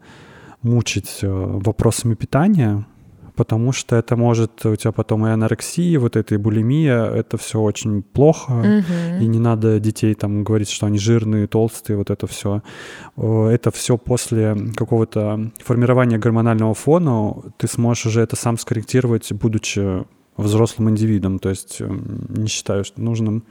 [0.62, 2.86] мучить э, вопросами питания,
[3.36, 7.62] потому что это может у тебя потом и анорексия, вот эта и булимия, это все
[7.62, 9.22] очень плохо, Мгм.
[9.22, 12.62] и не надо детей там говорить, что они жирные, толстые, вот это все.
[13.16, 20.04] Это все после какого-то формирования гормонального фона, ты сможешь уже это сам скорректировать, будучи
[20.38, 21.40] взрослым индивидом.
[21.40, 22.00] То есть э,
[22.30, 23.44] не считаю, что нужным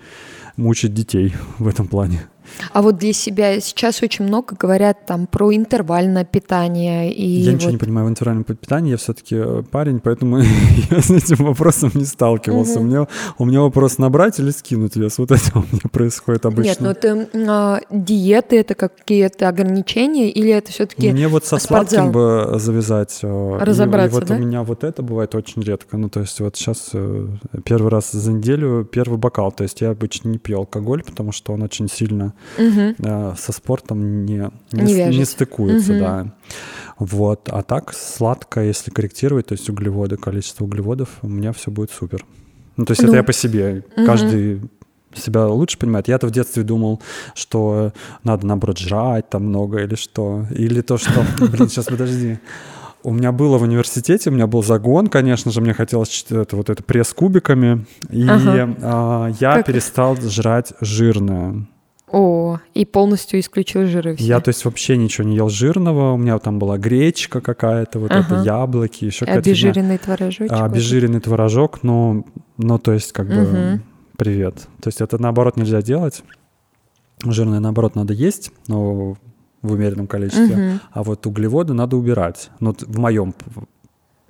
[0.57, 2.23] мучить детей в этом плане.
[2.73, 7.67] А вот для себя сейчас очень много говорят там про интервальное питание и Я ничего
[7.67, 9.37] вот- не понимаю в интервальном питании, я все-таки
[9.71, 10.39] парень, поэтому
[10.91, 12.81] я с этим вопросом не сталкивался.
[12.81, 13.07] У, меня,
[13.39, 15.19] у меня вопрос набрать или скинуть вес.
[15.19, 16.69] Вот это у меня происходит обычно.
[16.69, 22.11] Нет, ну это а, диеты, это какие-то ограничения или это все-таки Мне вот со спортзал?
[22.11, 23.19] сладким бы завязать.
[23.23, 24.35] э, и- Разобраться, и вот да?
[24.35, 25.97] у меня вот это бывает очень редко.
[25.97, 27.29] Ну, то есть вот сейчас э,
[27.65, 29.53] первый раз за неделю первый бокал.
[29.53, 34.25] То есть я обычно не пью алкоголь, потому что он очень сильно Э, со спортом
[34.25, 36.01] не, Не не, с- не стыкуется, Мгм.
[36.01, 36.27] да.
[36.99, 37.49] Вот.
[37.53, 42.25] А так сладко, если корректировать, то есть углеводы, количество углеводов, у меня все будет супер.
[42.77, 43.85] Ну, то есть Ну, это я по себе.
[43.97, 44.07] мгм.
[44.07, 44.61] Каждый
[45.15, 46.09] себя лучше понимает.
[46.09, 47.01] Я-то в детстве думал,
[47.35, 50.47] что надо, наоборот, жрать там много или что.
[50.51, 51.11] Или то, что...
[51.39, 52.39] Блин, сейчас подожди.
[53.03, 56.71] У меня было в университете, у меня был загон, конечно же, мне хотелось это, вот
[56.71, 58.75] это пресс кубиками, и Ага.
[58.83, 59.67] а, я Как?
[59.67, 61.67] перестал жрать жирное.
[62.11, 64.25] О, и полностью исключил жиры все.
[64.25, 66.13] Я, то есть, вообще ничего не ел жирного.
[66.13, 68.43] У меня там была гречка какая-то, вот это Ага.
[68.45, 69.71] яблоки, еще какая-то фигня.
[69.71, 70.53] Обезжиренный творожочек.
[70.53, 72.25] А, обезжиренный творожок, ну,
[72.59, 73.83] ну, то есть, как бы, Мгм.
[74.17, 74.69] привет.
[74.81, 76.23] То есть, это наоборот нельзя делать.
[77.25, 79.17] Жирное, наоборот, надо есть, но
[79.63, 80.55] в умеренном количестве.
[80.57, 80.81] Мгм.
[80.93, 82.51] А вот углеводы надо убирать.
[82.61, 83.35] Ну, в моем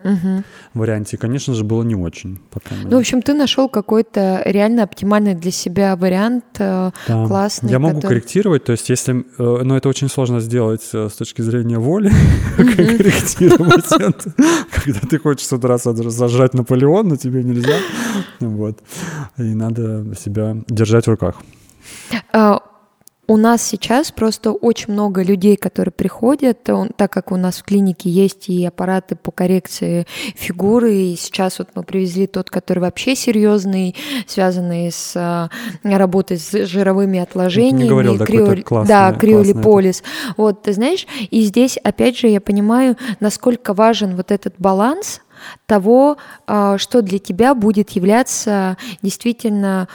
[0.07, 0.45] Мгм.
[0.75, 2.39] варианте, конечно же, было не очень.
[2.85, 6.45] Ну, в общем, ты нашел какой-то реально оптимальный для себя вариант.
[6.59, 7.27] э, Да.
[7.27, 9.25] классный, Я могу который- корректировать, то есть если...
[9.39, 12.11] э, Но это очень сложно сделать э, с точки зрения воли,
[12.57, 14.33] корректировать это.
[14.85, 17.77] Когда ты хочешь с утра зажрать Наполеон, но тебе нельзя.
[18.41, 18.79] Вот.
[19.39, 21.37] И надо себя держать в руках.
[23.29, 27.65] У нас сейчас просто очень много людей, которые приходят, он- так как у нас в
[27.65, 30.07] клинике есть и аппараты по коррекции
[30.37, 33.97] фигуры, и сейчас вот мы привезли тот, который вообще серьезный,
[34.29, 35.51] связанный с а,
[35.83, 37.89] работой с жировыми отложениями.
[37.89, 40.03] говорил, да, какой-то классный- да, криолиполис.
[40.37, 45.21] Вот, ты знаешь, и здесь, опять же, я понимаю, насколько важен вот этот баланс
[45.67, 46.17] того,
[46.47, 49.89] а, что для тебя будет являться действительно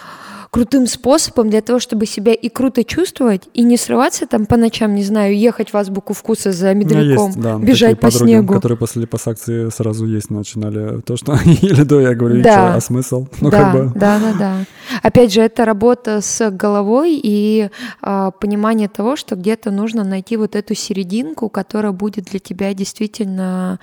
[0.51, 4.93] крутым способом для того, чтобы себя и круто чувствовать, и не срываться там по ночам,
[4.95, 8.07] не знаю, ехать в азбуку вкуса за У меня медляком, есть, да, бежать такие по
[8.11, 8.53] подруги, снегу.
[8.55, 12.53] которые после липосакции сразу есть начинали то, что они ели до, я говорю, Да.
[12.53, 13.27] чё, а смысл?
[13.39, 13.99] Ну, да, как бы...
[13.99, 14.55] да, да, да.
[15.01, 17.69] Опять же, это работа с головой и
[18.01, 23.79] а, понимание того, что где-то нужно найти вот эту серединку, которая будет для тебя действительно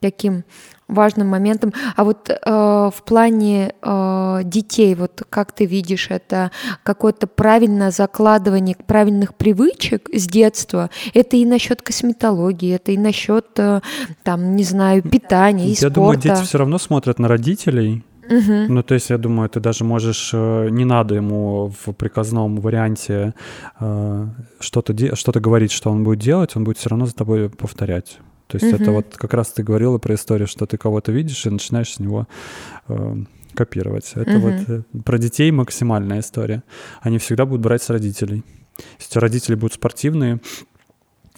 [0.00, 0.44] таким
[0.90, 1.72] важным моментом.
[1.96, 6.50] А вот э, в плане э, детей, вот как ты видишь это,
[6.82, 13.80] какое-то правильное закладывание правильных привычек с детства, это и насчет косметологии, это и насчет, э,
[14.22, 15.94] там, не знаю, питания, и Я спорта.
[15.94, 18.04] думаю, дети все равно смотрят на родителей.
[18.28, 18.66] Мгм.
[18.74, 23.34] Ну, то есть, я думаю, ты даже можешь, э, не надо ему в приказном варианте
[23.80, 24.26] э,
[24.60, 28.18] что-то, де- что-то говорить, что он будет делать, он будет все равно за тобой повторять.
[28.50, 28.94] То есть это Мгм.
[28.94, 32.26] вот как раз ты говорила про историю, что ты кого-то видишь и начинаешь с него
[32.88, 33.16] э,
[33.54, 34.12] копировать.
[34.14, 34.40] Это Мгм.
[34.40, 36.62] вот э, про детей максимальная история.
[37.00, 38.42] Они всегда будут брать с родителей.
[38.98, 40.40] Если родители будут спортивные,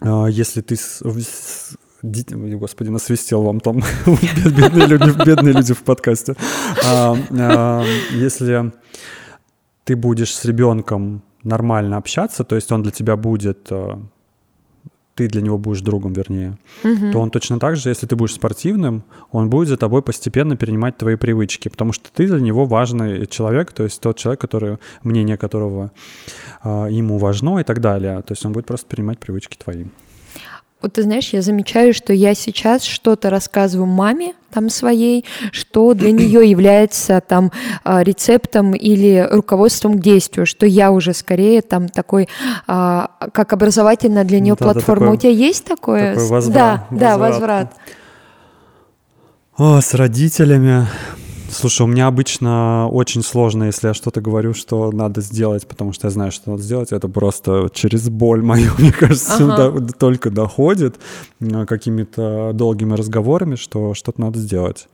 [0.00, 6.34] а, если ты с- с- Господи, насвистел вам там бедные люди, бедные люди в подкасте.
[6.84, 8.72] А, а, Если
[9.84, 14.00] ты будешь с ребенком нормально общаться, то есть он для тебя будет, а,
[15.14, 17.12] ты для него будешь другом, вернее, Мгм.
[17.12, 20.96] то он точно так же, если ты будешь спортивным, он будет за тобой постепенно перенимать
[20.96, 25.36] твои привычки, потому что ты для него важный человек, то есть тот человек, который, мнение
[25.36, 25.90] которого
[26.62, 28.22] а, ему важно и так далее.
[28.22, 29.84] То есть он будет просто перенимать привычки твои.
[30.82, 36.10] Вот ты знаешь, я замечаю, что я сейчас что-то рассказываю маме там своей, что для
[36.12, 37.52] нее является там
[37.84, 42.28] а, рецептом или руководством к действию, что я уже скорее там такой,
[42.66, 45.06] а, как образовательная для нее да, да, платформа.
[45.06, 46.14] такой- У тебя есть такое?
[46.14, 47.32] такой возврат- да, да, возврат.
[47.32, 47.72] возврат.
[49.56, 50.86] О, с родителями.
[51.52, 56.06] Слушай, у меня обычно очень сложно, если я что-то говорю, что надо сделать, потому что
[56.06, 56.92] я знаю, что надо сделать.
[56.92, 59.70] Это просто через боль мою, мне кажется, Ага.
[59.80, 60.96] до- только доходит
[61.40, 64.88] э, какими-то долгими разговорами, что что-то надо сделать.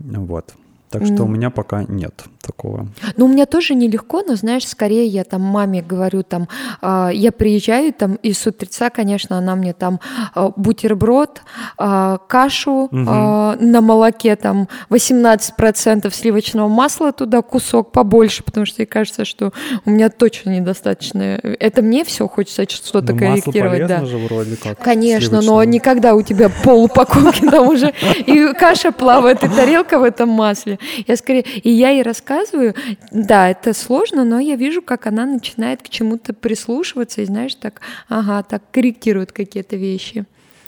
[0.00, 0.54] Вот.
[0.90, 2.88] Так что у меня пока нет такого.
[3.16, 6.48] Ну, у меня тоже нелегко, но, знаешь, скорее я там маме говорю, там,
[6.80, 10.00] э, я приезжаю, там, из утреца, конечно, она мне там
[10.34, 11.42] э, бутерброд,
[11.78, 12.96] э, кашу угу.
[12.96, 19.52] э, на молоке, там, 18% сливочного масла туда, кусок побольше, потому что ей кажется, что
[19.84, 21.38] у меня точно недостаточно.
[21.42, 23.82] Это мне все хочется что-то ну, корректировать.
[23.82, 24.06] Масло да.
[24.06, 24.78] же вроде как.
[24.78, 27.92] Конечно, но никогда у тебя пол упаковки там уже,
[28.26, 30.77] и каша плавает, и тарелка в этом масле.
[31.06, 32.74] Я скорее, и я ей рассказываю,
[33.12, 37.80] да, это сложно, но я вижу, как она начинает к чему-то прислушиваться и, знаешь, так,
[38.08, 40.24] ага, так корректирует какие-то вещи.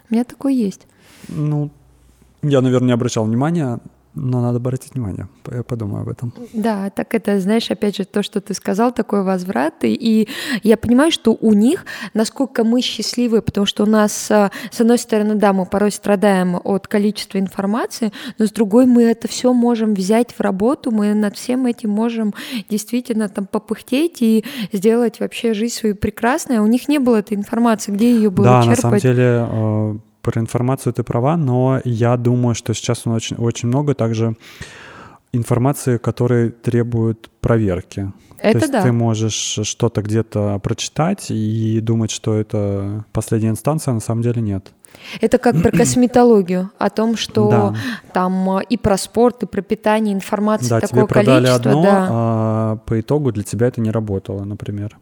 [0.09, 0.87] У меня такое есть.
[1.29, 1.71] Ну,
[2.43, 3.79] я, наверное, не обращал внимания
[4.15, 6.33] но надо обратить внимание, я подумаю об этом.
[6.53, 9.75] Да, так это, знаешь, опять же, то, что ты сказал, такой возврат.
[9.83, 10.29] И
[10.63, 14.99] я понимаю, что у них, насколько мы счастливы, потому что у нас, а, с одной
[14.99, 19.95] стороны, да, мы порой страдаем от количества информации, но с другой мы это все можем
[19.95, 22.35] взять в работу, мы над всем этим можем
[22.69, 26.59] действительно там попыхтеть и сделать вообще жизнь свою прекрасной.
[26.59, 28.77] А у них не было этой информации, где ее было да, черпать?
[28.77, 33.69] на самом деле э, про информацию ты права, но я думаю, что сейчас очень, очень
[33.69, 34.37] много также
[35.33, 38.13] информации, которые требуют проверки.
[38.39, 38.83] Это То есть да.
[38.83, 44.41] ты можешь что-то где-то прочитать и думать, что это последняя инстанция, а на самом деле
[44.41, 44.73] нет.
[45.21, 47.75] Это как про косметологию, о том, что да.
[48.13, 51.71] там и про спорт, и про питание информации да, такого тебе продали количества.
[51.71, 52.09] Одно, да.
[52.11, 54.97] а по итогу для тебя это не работало, например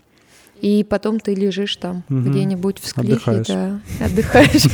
[0.61, 2.20] и потом ты лежишь там угу.
[2.20, 3.46] где-нибудь в склифе, отдыхаешь.
[3.46, 4.66] да, отдыхаешь.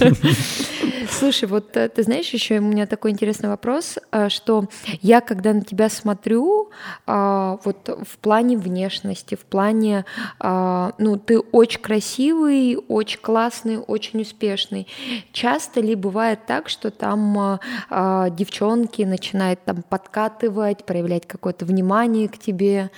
[1.11, 4.69] Слушай, вот э, ты знаешь, еще у меня такой интересный вопрос, э, что
[5.01, 6.71] я, когда на тебя смотрю,
[7.07, 10.05] а, вот в плане внешности, в плане,
[10.41, 14.87] а, ну, ты очень красивый, очень классный, очень успешный.
[15.33, 17.59] Часто ли бывает так, что там
[17.91, 22.91] а, девчонки начинают там подкатывать, проявлять какое-то внимание к тебе?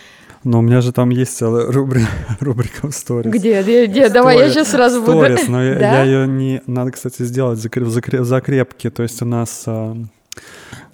[0.47, 2.07] Но у меня же там есть целая рубрика,
[2.41, 3.33] рубрика в сторис.
[3.33, 3.63] Где?
[3.63, 3.87] Где?
[3.87, 4.09] где?
[4.09, 5.19] Давай я сейчас сразу буду.
[5.19, 6.63] Сторис, но я, я ее не...
[6.69, 8.89] Надо, кстати, сделать закреп, закреп, закрепки.
[8.89, 9.65] То есть у нас...
[9.67, 9.97] А...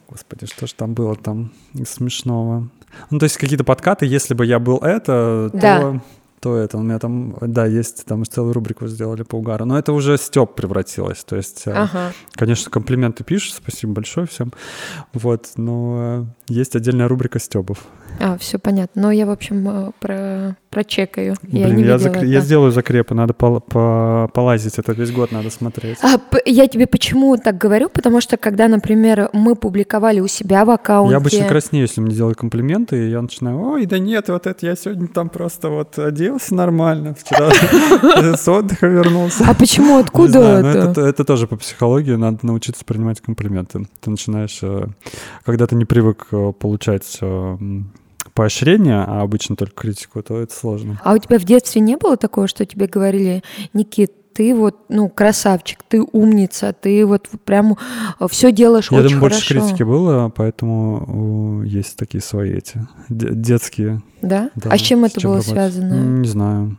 [0.08, 1.52] Господи, что же там было там
[1.86, 2.70] смешного?
[3.10, 5.80] Ну, то есть какие-то подкаты, если бы я был это, да.
[5.80, 6.00] то
[6.40, 6.76] то это.
[6.76, 9.64] У меня там, да, есть, там целую рубрику сделали по угару.
[9.64, 11.22] Но это уже степ превратилось.
[11.24, 12.12] То есть, э, ага.
[12.32, 14.52] конечно, комплименты пишут, спасибо большое всем.
[15.12, 17.86] Вот, но есть отдельная рубрика стебов.
[18.20, 19.02] А, все понятно.
[19.02, 21.36] Но я, в общем, э, про, прочекаю.
[21.42, 22.22] я не я, зак...
[22.22, 25.98] я сделаю закрепы, надо по, по, полазить, это весь год надо смотреть.
[26.02, 27.88] А, я тебе почему так говорю?
[27.88, 31.12] Потому что, когда, например, мы публиковали у себя в аккаунте...
[31.12, 34.66] Я обычно краснею, если мне делают комплименты, и я начинаю, ой, да нет, вот это
[34.66, 37.50] я сегодня там просто вот оделся нормально, вчера
[38.36, 39.44] с отдыха вернулся.
[39.48, 41.00] А почему, откуда это?
[41.00, 43.86] Это тоже по психологии, надо научиться принимать комплименты.
[44.00, 44.86] Ты начинаешь, э,
[45.44, 47.18] когда ты не привык э, получать
[48.34, 51.00] поощрение, а обычно только критику, то это сложно.
[51.04, 55.08] А у тебя в детстве не было такого, что тебе говорили, Никит, ты вот, ну,
[55.08, 57.76] красавчик, ты умница, ты вот прям
[58.28, 59.36] все делаешь Я очень думаю, хорошо.
[59.36, 64.02] больше критики было, поэтому есть такие свои эти детские.
[64.22, 64.50] Да?
[64.54, 65.52] да а с чем это было работать?
[65.52, 65.94] связано?
[66.20, 66.78] Не знаю.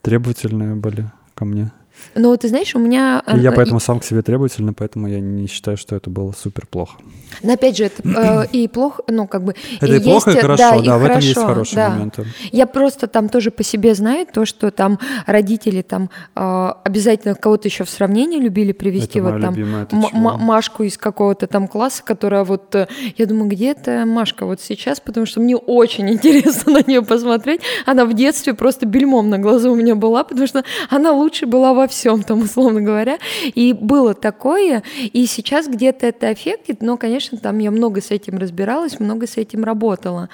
[0.00, 1.72] Требовательные были ко мне.
[2.14, 3.22] Ну, ты знаешь, у меня...
[3.34, 6.66] И я поэтому сам к себе требовательный, поэтому я не считаю, что это было супер
[6.66, 6.96] плохо.
[7.42, 9.54] Но опять же, это э, и плохо, ну, как бы...
[9.80, 11.76] Это и, и плохо, есть, и хорошо, да, да и в хорошо, этом есть хорошие
[11.76, 11.90] да.
[11.90, 12.26] моменты.
[12.52, 17.68] Я просто там тоже по себе знаю то, что там родители там э, обязательно кого-то
[17.68, 22.44] еще в сравнении любили привести, это вот там любимая, Машку из какого-то там класса, которая
[22.44, 22.74] вот...
[22.74, 27.02] Э, я думаю, где это Машка вот сейчас, потому что мне очень интересно на нее
[27.02, 27.60] посмотреть.
[27.86, 31.74] Она в детстве просто бельмом на глазу у меня была, потому что она лучше была
[31.74, 33.18] во всем, там, условно говоря.
[33.54, 38.38] И было такое, и сейчас где-то это аффектит, но, конечно, там я много с этим
[38.38, 40.28] разбиралась, много с этим работала.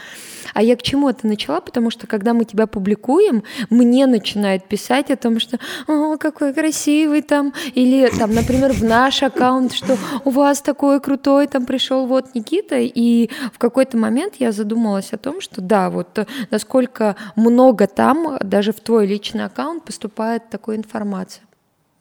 [0.52, 1.60] А я к чему это начала?
[1.60, 7.22] Потому что, когда мы тебя публикуем, мне начинает писать о том, что «О, какой красивый
[7.22, 12.34] там», или там, например, в наш аккаунт, что «У вас такой крутой, там пришел вот
[12.34, 18.38] Никита», и в какой-то момент я задумалась о том, что да, вот насколько много там,
[18.40, 21.42] даже в твой личный аккаунт поступает такой информации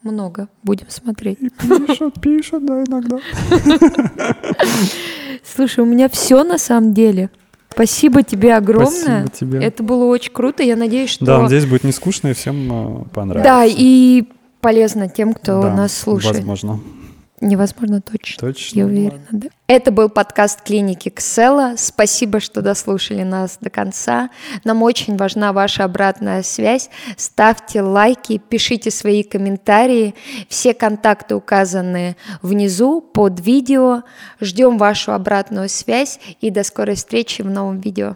[0.04, 0.47] много.
[0.64, 1.39] Будем смотреть.
[1.41, 3.20] И пишут, пишут, да, иногда.
[5.43, 7.30] Слушай, у меня все на самом деле.
[7.72, 9.26] Спасибо тебе огромное.
[9.26, 9.64] Спасибо тебе.
[9.64, 10.62] Это было очень круто.
[10.62, 11.26] Я надеюсь, что...
[11.26, 13.49] Да, надеюсь, будет не скучно и всем э, понравится.
[13.49, 14.26] Да, и
[14.62, 16.38] полезно тем, кто да, нас слушает.
[16.38, 16.80] Возможно.
[17.44, 18.48] Невозможно точно.
[18.48, 18.80] Точно.
[18.80, 19.50] Я уверена, да.
[19.68, 21.76] Это был подкаст клиники Ксела.
[21.78, 24.30] Спасибо, что дослушали нас до конца.
[24.64, 26.89] Нам очень важна ваша обратная связь.
[27.18, 30.16] Ставьте лайки, пишите свои комментарии.
[30.48, 34.04] Все контакты указаны внизу под видео.
[34.39, 38.16] Ждем вашу обратную связь и до скорой встречи в новом видео.